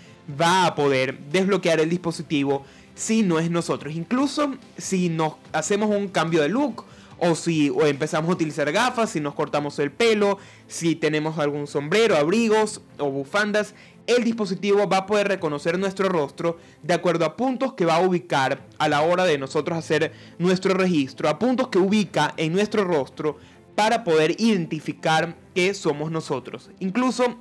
va 0.41 0.67
a 0.67 0.75
poder 0.75 1.19
desbloquear 1.33 1.81
el 1.81 1.91
dispositivo 1.91 2.65
si 2.95 3.23
no 3.23 3.39
es 3.39 3.51
nosotros. 3.51 3.95
Incluso 3.95 4.55
si 4.77 5.09
nos 5.09 5.35
hacemos 5.53 5.91
un 5.91 6.09
cambio 6.09 6.43
de 6.43 6.51
look 6.51 6.85
o 7.25 7.37
si 7.37 7.71
o 7.71 7.87
empezamos 7.87 8.29
a 8.29 8.33
utilizar 8.33 8.71
gafas, 8.73 9.11
si 9.11 9.21
nos 9.21 9.35
cortamos 9.35 9.79
el 9.79 9.93
pelo, 9.93 10.39
si 10.67 10.97
tenemos 10.97 11.39
algún 11.39 11.69
sombrero, 11.69 12.17
abrigos 12.17 12.83
o 12.99 13.13
bufandas, 13.13 13.77
el 14.09 14.25
dispositivo 14.25 14.89
va 14.89 14.99
a 14.99 15.07
poder 15.07 15.29
reconocer 15.29 15.79
nuestro 15.79 16.09
rostro 16.09 16.59
de 16.83 16.95
acuerdo 16.95 17.25
a 17.25 17.37
puntos 17.37 17.75
que 17.75 17.85
va 17.85 17.97
a 17.97 18.01
ubicar 18.01 18.67
a 18.79 18.89
la 18.89 19.03
hora 19.03 19.25
de 19.25 19.39
nosotros 19.39 19.79
hacer 19.79 20.13
nuestro 20.41 20.75
registro, 20.75 21.29
a 21.29 21.39
puntos 21.39 21.69
que 21.69 21.79
ubica 21.79 22.35
en 22.39 22.53
nuestro 22.53 22.83
rostro 22.83 23.37
para 23.77 24.03
poder 24.03 24.35
identificar 24.41 25.37
que 25.55 25.75
somos 25.75 26.11
nosotros. 26.11 26.71
Incluso 26.81 27.37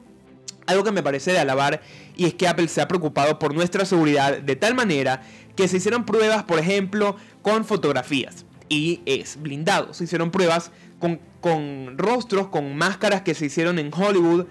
algo 0.67 0.83
que 0.83 0.91
me 0.91 1.01
parece 1.01 1.31
de 1.31 1.39
alabar 1.39 1.81
y 2.15 2.25
es 2.25 2.35
que 2.35 2.47
Apple 2.47 2.67
se 2.67 2.81
ha 2.81 2.87
preocupado 2.87 3.39
por 3.39 3.55
nuestra 3.55 3.83
seguridad 3.85 4.37
de 4.37 4.55
tal 4.55 4.75
manera 4.75 5.23
que 5.55 5.67
se 5.67 5.77
hicieron 5.77 6.05
pruebas, 6.05 6.43
por 6.43 6.59
ejemplo, 6.59 7.15
con 7.41 7.65
fotografías 7.65 8.45
y 8.71 9.01
es 9.05 9.39
blindado. 9.39 9.93
Se 9.93 10.05
hicieron 10.05 10.31
pruebas 10.31 10.71
con, 10.97 11.19
con 11.41 11.97
rostros, 11.97 12.47
con 12.47 12.77
máscaras 12.77 13.21
que 13.21 13.35
se 13.35 13.47
hicieron 13.47 13.77
en 13.79 13.93
Hollywood 13.93 14.45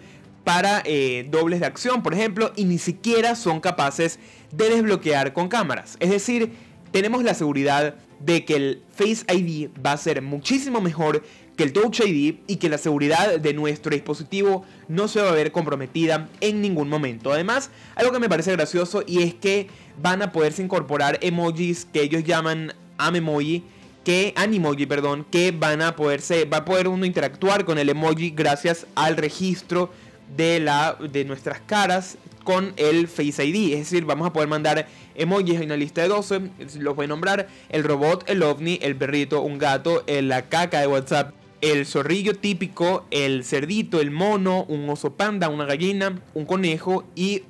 para 0.44 0.82
eh, 0.84 1.26
dobles 1.30 1.60
de 1.60 1.66
acción, 1.66 2.02
por 2.02 2.12
ejemplo, 2.12 2.52
y 2.54 2.66
ni 2.66 2.76
siquiera 2.76 3.34
son 3.34 3.60
capaces 3.60 4.18
de 4.52 4.68
desbloquear 4.68 5.32
con 5.32 5.48
cámaras. 5.48 5.96
Es 6.00 6.10
decir, 6.10 6.52
tenemos 6.92 7.24
la 7.24 7.32
seguridad 7.32 7.94
de 8.20 8.44
que 8.44 8.56
el 8.56 8.82
Face 8.94 9.24
ID 9.34 9.70
va 9.84 9.92
a 9.92 9.96
ser 9.96 10.20
muchísimo 10.20 10.82
mejor 10.82 11.24
que 11.56 11.64
el 11.64 11.72
Touch 11.72 12.00
ID 12.00 12.40
y 12.46 12.56
que 12.56 12.68
la 12.68 12.76
seguridad 12.76 13.40
de 13.40 13.54
nuestro 13.54 13.92
dispositivo 13.94 14.64
no 14.88 15.08
se 15.08 15.22
va 15.22 15.30
a 15.30 15.34
ver 15.34 15.50
comprometida 15.50 16.28
en 16.42 16.60
ningún 16.60 16.90
momento. 16.90 17.32
Además, 17.32 17.70
algo 17.94 18.12
que 18.12 18.18
me 18.18 18.28
parece 18.28 18.52
gracioso 18.52 19.02
y 19.06 19.22
es 19.22 19.32
que 19.32 19.68
van 20.02 20.20
a 20.20 20.30
poderse 20.30 20.62
incorporar 20.62 21.18
emojis 21.22 21.86
que 21.86 22.02
ellos 22.02 22.24
llaman 22.24 22.74
Amemoji 22.98 23.64
que 24.10 24.32
Animoji, 24.34 24.86
perdón, 24.86 25.24
que 25.30 25.52
van 25.52 25.80
a 25.82 25.94
poderse 25.94 26.44
va 26.44 26.56
a 26.56 26.64
poder 26.64 26.88
uno 26.88 27.06
interactuar 27.06 27.64
con 27.64 27.78
el 27.78 27.88
emoji 27.90 28.30
gracias 28.30 28.88
al 28.96 29.16
registro 29.16 29.92
de 30.36 30.58
la 30.58 30.96
de 31.12 31.24
nuestras 31.24 31.60
caras 31.60 32.18
con 32.42 32.72
el 32.76 33.06
Face 33.06 33.44
ID, 33.44 33.74
es 33.74 33.78
decir, 33.78 34.04
vamos 34.04 34.26
a 34.26 34.32
poder 34.32 34.48
mandar 34.48 34.88
emojis 35.14 35.60
en 35.60 35.66
una 35.66 35.76
lista 35.76 36.02
de 36.02 36.08
12, 36.08 36.40
los 36.80 36.96
voy 36.96 37.04
a 37.04 37.06
nombrar, 37.06 37.46
el 37.68 37.84
robot, 37.84 38.28
el 38.28 38.42
ovni, 38.42 38.80
el 38.82 38.96
perrito, 38.96 39.42
un 39.42 39.58
gato, 39.58 40.02
la 40.08 40.48
caca 40.48 40.80
de 40.80 40.88
WhatsApp, 40.88 41.32
el 41.60 41.86
zorrillo 41.86 42.34
típico, 42.34 43.06
el 43.12 43.44
cerdito, 43.44 44.00
el 44.00 44.10
mono, 44.10 44.64
un 44.64 44.90
oso 44.90 45.12
panda, 45.12 45.48
una 45.50 45.66
gallina, 45.66 46.20
un 46.34 46.46
conejo 46.46 47.04
y 47.14 47.44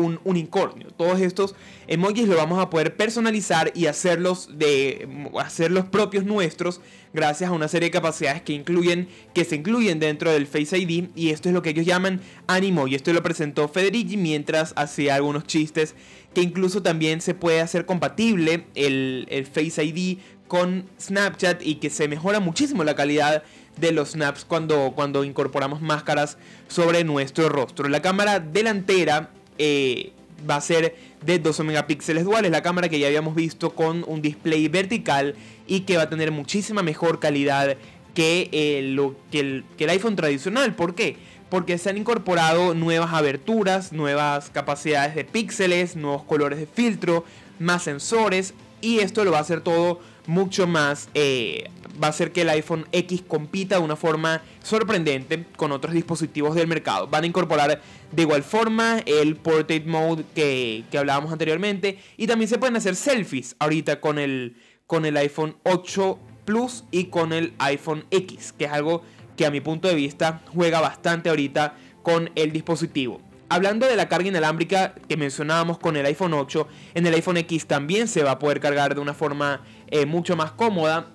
un 0.00 0.20
unicornio. 0.24 0.88
Todos 0.96 1.20
estos 1.20 1.54
emojis 1.86 2.28
los 2.28 2.36
vamos 2.36 2.58
a 2.58 2.70
poder 2.70 2.96
personalizar 2.96 3.72
y 3.74 3.86
hacerlos, 3.86 4.58
de, 4.58 5.08
hacerlos 5.38 5.86
propios 5.86 6.24
nuestros 6.24 6.80
gracias 7.12 7.50
a 7.50 7.52
una 7.52 7.68
serie 7.68 7.88
de 7.88 7.92
capacidades 7.92 8.42
que, 8.42 8.52
incluyen, 8.52 9.08
que 9.34 9.44
se 9.44 9.56
incluyen 9.56 10.00
dentro 10.00 10.32
del 10.32 10.46
Face 10.46 10.76
ID 10.76 11.08
y 11.14 11.30
esto 11.30 11.48
es 11.48 11.54
lo 11.54 11.62
que 11.62 11.70
ellos 11.70 11.86
llaman 11.86 12.20
Animo 12.46 12.88
y 12.88 12.94
esto 12.94 13.12
lo 13.12 13.22
presentó 13.22 13.68
Federici 13.68 14.16
mientras 14.16 14.72
hacía 14.76 15.14
algunos 15.14 15.46
chistes 15.46 15.94
que 16.34 16.42
incluso 16.42 16.82
también 16.82 17.20
se 17.20 17.34
puede 17.34 17.60
hacer 17.60 17.86
compatible 17.86 18.66
el, 18.74 19.26
el 19.30 19.46
Face 19.46 19.84
ID 19.84 20.18
con 20.48 20.86
Snapchat 21.00 21.62
y 21.62 21.76
que 21.76 21.90
se 21.90 22.08
mejora 22.08 22.40
muchísimo 22.40 22.84
la 22.84 22.94
calidad 22.94 23.42
de 23.76 23.92
los 23.92 24.10
snaps 24.10 24.44
cuando, 24.44 24.92
cuando 24.94 25.24
incorporamos 25.24 25.80
máscaras 25.80 26.38
sobre 26.68 27.04
nuestro 27.04 27.48
rostro. 27.48 27.88
La 27.88 28.02
cámara 28.02 28.40
delantera 28.40 29.30
eh, 29.58 30.12
va 30.48 30.56
a 30.56 30.60
ser 30.60 30.96
de 31.24 31.38
12 31.38 31.64
megapíxeles 31.64 32.24
duales, 32.24 32.50
la 32.50 32.62
cámara 32.62 32.88
que 32.88 32.98
ya 32.98 33.06
habíamos 33.06 33.34
visto 33.34 33.70
con 33.70 34.04
un 34.06 34.20
display 34.20 34.68
vertical 34.68 35.34
y 35.66 35.80
que 35.80 35.96
va 35.96 36.04
a 36.04 36.10
tener 36.10 36.30
muchísima 36.30 36.82
mejor 36.82 37.18
calidad 37.18 37.76
que, 38.14 38.48
eh, 38.52 38.82
lo, 38.82 39.16
que, 39.30 39.40
el, 39.40 39.90
iPhone 39.90 40.16
tradicional. 40.16 40.74
¿Por 40.74 40.94
qué? 40.94 41.16
Porque 41.50 41.78
se 41.78 41.90
han 41.90 41.96
incorporado 41.96 42.74
nuevas 42.74 43.12
aberturas, 43.12 43.92
nuevas 43.92 44.50
capacidades 44.50 45.14
de 45.14 45.24
píxeles, 45.24 45.96
nuevos 45.96 46.24
colores 46.24 46.58
de 46.58 46.66
filtro, 46.66 47.24
más 47.58 47.84
sensores 47.84 48.54
y 48.80 48.98
esto 48.98 49.24
lo 49.24 49.32
va 49.32 49.38
a 49.38 49.42
hacer 49.42 49.60
todo 49.60 50.00
mucho 50.26 50.66
más, 50.66 51.08
eh, 51.14 51.70
va 52.02 52.08
a 52.08 52.10
hacer 52.10 52.32
que 52.32 52.42
el 52.42 52.50
iPhone 52.50 52.86
X 52.92 53.22
compita 53.26 53.76
de 53.76 53.82
una 53.82 53.96
forma 53.96 54.42
sorprendente 54.62 55.44
con 55.56 55.72
otros 55.72 55.94
dispositivos 55.94 56.54
del 56.54 56.66
mercado. 56.66 57.06
Van 57.08 57.24
a 57.24 57.26
incorporar 57.26 57.80
de 58.12 58.22
igual 58.22 58.42
forma 58.42 59.00
el 59.06 59.36
Portrait 59.36 59.86
Mode 59.86 60.24
que, 60.34 60.84
que 60.90 60.98
hablábamos 60.98 61.32
anteriormente 61.32 61.98
y 62.16 62.26
también 62.26 62.48
se 62.48 62.58
pueden 62.58 62.76
hacer 62.76 62.96
selfies 62.96 63.56
ahorita 63.58 64.00
con 64.00 64.18
el, 64.18 64.56
con 64.86 65.04
el 65.04 65.16
iPhone 65.16 65.56
8 65.64 66.18
Plus 66.44 66.84
y 66.90 67.04
con 67.04 67.32
el 67.32 67.54
iPhone 67.58 68.04
X, 68.10 68.52
que 68.52 68.66
es 68.66 68.72
algo 68.72 69.02
que 69.36 69.46
a 69.46 69.50
mi 69.50 69.60
punto 69.60 69.88
de 69.88 69.94
vista 69.94 70.42
juega 70.54 70.80
bastante 70.80 71.30
ahorita 71.30 71.74
con 72.02 72.30
el 72.34 72.52
dispositivo. 72.52 73.20
Hablando 73.48 73.86
de 73.86 73.96
la 73.96 74.08
carga 74.08 74.28
inalámbrica 74.28 74.94
que 75.08 75.16
mencionábamos 75.16 75.78
con 75.78 75.96
el 75.96 76.06
iPhone 76.06 76.34
8, 76.34 76.66
en 76.94 77.06
el 77.06 77.14
iPhone 77.14 77.36
X 77.38 77.66
también 77.66 78.08
se 78.08 78.22
va 78.22 78.32
a 78.32 78.38
poder 78.38 78.60
cargar 78.60 78.94
de 78.94 79.00
una 79.00 79.14
forma 79.14 79.62
eh, 79.88 80.06
mucho 80.06 80.36
más 80.36 80.52
cómoda. 80.52 81.12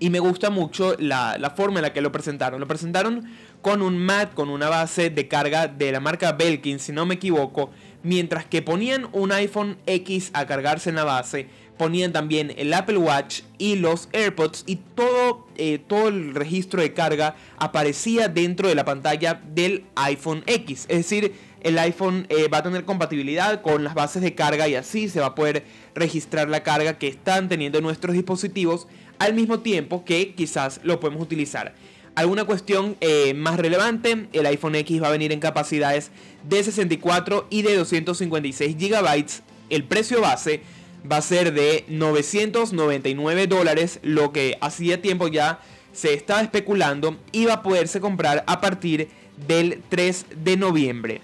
Y 0.00 0.10
me 0.10 0.18
gusta 0.18 0.50
mucho 0.50 0.96
la, 0.98 1.36
la, 1.38 1.50
forma 1.50 1.78
en 1.78 1.82
la 1.82 1.92
que 1.92 2.00
lo 2.00 2.10
presentaron. 2.10 2.58
Lo 2.58 2.66
presentaron 2.66 3.30
con 3.62 3.82
un 3.82 3.98
mat, 3.98 4.32
con 4.34 4.48
una 4.48 4.68
base 4.68 5.10
de 5.10 5.28
carga 5.28 5.68
de 5.68 5.92
la 5.92 6.00
marca 6.00 6.32
Belkin, 6.32 6.78
si 6.78 6.90
no 6.90 7.06
me 7.06 7.16
equivoco. 7.16 7.70
Mientras 8.02 8.46
que 8.46 8.62
ponían 8.62 9.08
un 9.12 9.30
iPhone 9.30 9.76
X 9.86 10.30
a 10.32 10.46
cargarse 10.46 10.88
en 10.88 10.96
la 10.96 11.04
base, 11.04 11.48
ponían 11.76 12.12
también 12.12 12.52
el 12.56 12.72
Apple 12.72 12.98
Watch 12.98 13.40
y 13.56 13.76
los 13.76 14.08
AirPods 14.12 14.64
y 14.66 14.76
todo, 14.76 15.46
eh, 15.56 15.78
todo 15.78 16.08
el 16.08 16.34
registro 16.34 16.80
de 16.82 16.92
carga 16.92 17.36
aparecía 17.58 18.28
dentro 18.28 18.68
de 18.68 18.74
la 18.74 18.84
pantalla 18.84 19.40
del 19.54 19.84
iPhone 19.96 20.42
X. 20.46 20.86
Es 20.88 20.98
decir, 20.98 21.34
el 21.62 21.78
iPhone 21.78 22.26
eh, 22.28 22.48
va 22.48 22.58
a 22.58 22.62
tener 22.62 22.84
compatibilidad 22.84 23.62
con 23.62 23.84
las 23.84 23.94
bases 23.94 24.22
de 24.22 24.34
carga 24.34 24.68
y 24.68 24.74
así 24.74 25.08
se 25.08 25.20
va 25.20 25.26
a 25.28 25.34
poder 25.34 25.64
registrar 25.94 26.48
la 26.48 26.62
carga 26.62 26.98
que 26.98 27.08
están 27.08 27.48
teniendo 27.48 27.80
nuestros 27.80 28.14
dispositivos 28.14 28.86
al 29.20 29.34
mismo 29.34 29.60
tiempo 29.60 30.04
que 30.04 30.34
quizás 30.34 30.80
lo 30.82 30.98
podemos 30.98 31.22
utilizar. 31.22 31.74
Alguna 32.16 32.44
cuestión 32.44 32.96
eh, 33.00 33.34
más 33.34 33.58
relevante, 33.58 34.26
el 34.32 34.46
iPhone 34.46 34.74
X 34.74 35.00
va 35.00 35.08
a 35.08 35.12
venir 35.12 35.30
en 35.30 35.38
capacidades 35.38 36.10
de 36.48 36.64
64 36.64 37.46
y 37.50 37.62
de 37.62 37.76
256 37.76 38.76
GB. 38.76 39.26
El 39.68 39.84
precio 39.84 40.20
base 40.20 40.62
va 41.10 41.18
a 41.18 41.22
ser 41.22 41.52
de 41.52 41.84
999 41.88 43.46
dólares, 43.46 44.00
lo 44.02 44.32
que 44.32 44.58
hacía 44.60 45.00
tiempo 45.00 45.28
ya 45.28 45.60
se 45.92 46.14
estaba 46.14 46.40
especulando 46.40 47.16
y 47.30 47.44
va 47.44 47.54
a 47.54 47.62
poderse 47.62 48.00
comprar 48.00 48.42
a 48.46 48.60
partir 48.60 49.08
del 49.46 49.82
3 49.88 50.26
de 50.44 50.56
noviembre. 50.56 51.20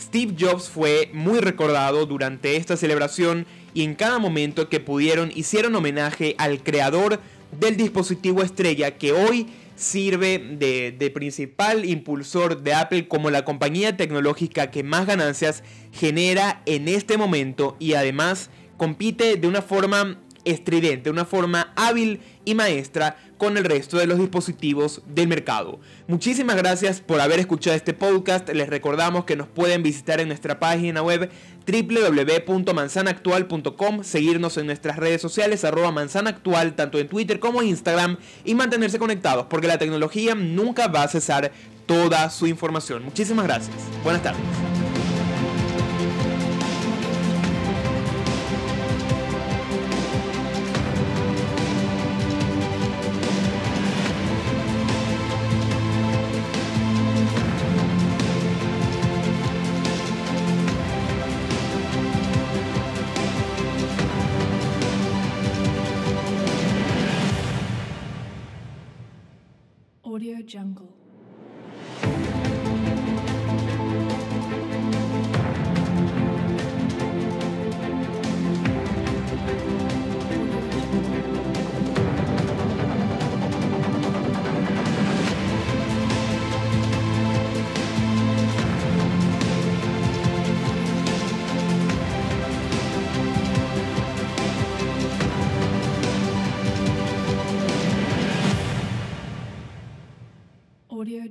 Steve 0.00 0.34
Jobs 0.38 0.68
fue 0.68 1.10
muy 1.12 1.38
recordado 1.38 2.06
durante 2.06 2.56
esta 2.56 2.76
celebración 2.76 3.46
y 3.74 3.82
en 3.82 3.94
cada 3.94 4.18
momento 4.18 4.68
que 4.68 4.80
pudieron 4.80 5.32
hicieron 5.34 5.74
homenaje 5.74 6.34
al 6.38 6.62
creador 6.62 7.20
del 7.58 7.76
dispositivo 7.76 8.42
estrella 8.42 8.96
que 8.96 9.12
hoy 9.12 9.46
sirve 9.76 10.38
de, 10.38 11.10
principal 11.10 11.84
impulsor 11.84 12.62
de 12.62 12.74
Apple 12.74 13.08
como 13.08 13.30
la 13.30 13.44
compañía 13.44 13.96
tecnológica 13.96 14.70
que 14.70 14.82
más 14.82 15.06
ganancias 15.06 15.62
genera 15.92 16.62
en 16.66 16.88
este 16.88 17.18
momento 17.18 17.76
y 17.78 17.94
además 17.94 18.50
compite 18.76 19.36
de 19.36 19.48
una 19.48 19.62
forma 19.62 20.18
estridente, 20.44 21.10
una 21.10 21.24
forma 21.24 21.72
hábil 21.76 22.20
y 22.44 22.54
maestra 22.54 23.16
con 23.38 23.56
el 23.56 23.64
resto 23.64 23.96
de 23.98 24.06
los 24.06 24.18
dispositivos 24.18 25.00
del 25.06 25.28
mercado. 25.28 25.80
Muchísimas 26.06 26.56
gracias 26.56 27.00
por 27.00 27.20
haber 27.20 27.40
escuchado 27.40 27.74
este 27.76 27.94
podcast. 27.94 28.48
Les 28.50 28.68
recordamos 28.68 29.24
que 29.24 29.34
nos 29.36 29.48
pueden 29.48 29.82
visitar 29.82 30.20
en 30.20 30.28
nuestra 30.28 30.60
página 30.60 31.02
web 31.02 31.30
www.manzanaactual.com, 31.66 34.04
seguirnos 34.04 34.58
en 34.58 34.66
nuestras 34.66 34.96
redes 34.96 35.20
sociales 35.20 35.64
arroba 35.64 35.90
manzanaactual 35.92 36.74
tanto 36.74 36.98
en 36.98 37.08
Twitter 37.08 37.40
como 37.40 37.62
Instagram 37.62 38.18
y 38.44 38.54
mantenerse 38.54 38.98
conectados 38.98 39.46
porque 39.48 39.66
la 39.66 39.78
tecnología 39.78 40.34
nunca 40.34 40.88
va 40.88 41.04
a 41.04 41.08
cesar 41.08 41.52
toda 41.86 42.28
su 42.30 42.46
información. 42.46 43.04
Muchísimas 43.04 43.44
gracias. 43.44 43.74
Buenas 44.04 44.22
tardes. 44.22 44.42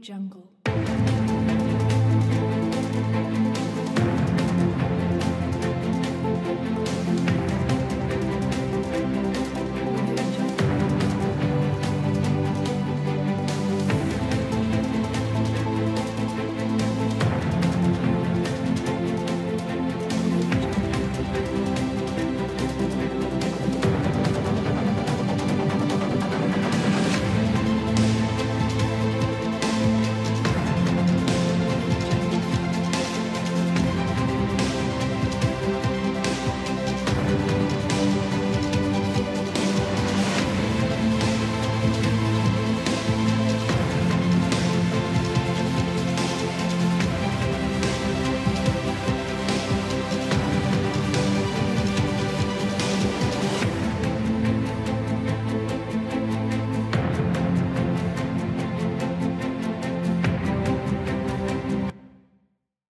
Jungle. 0.02 0.41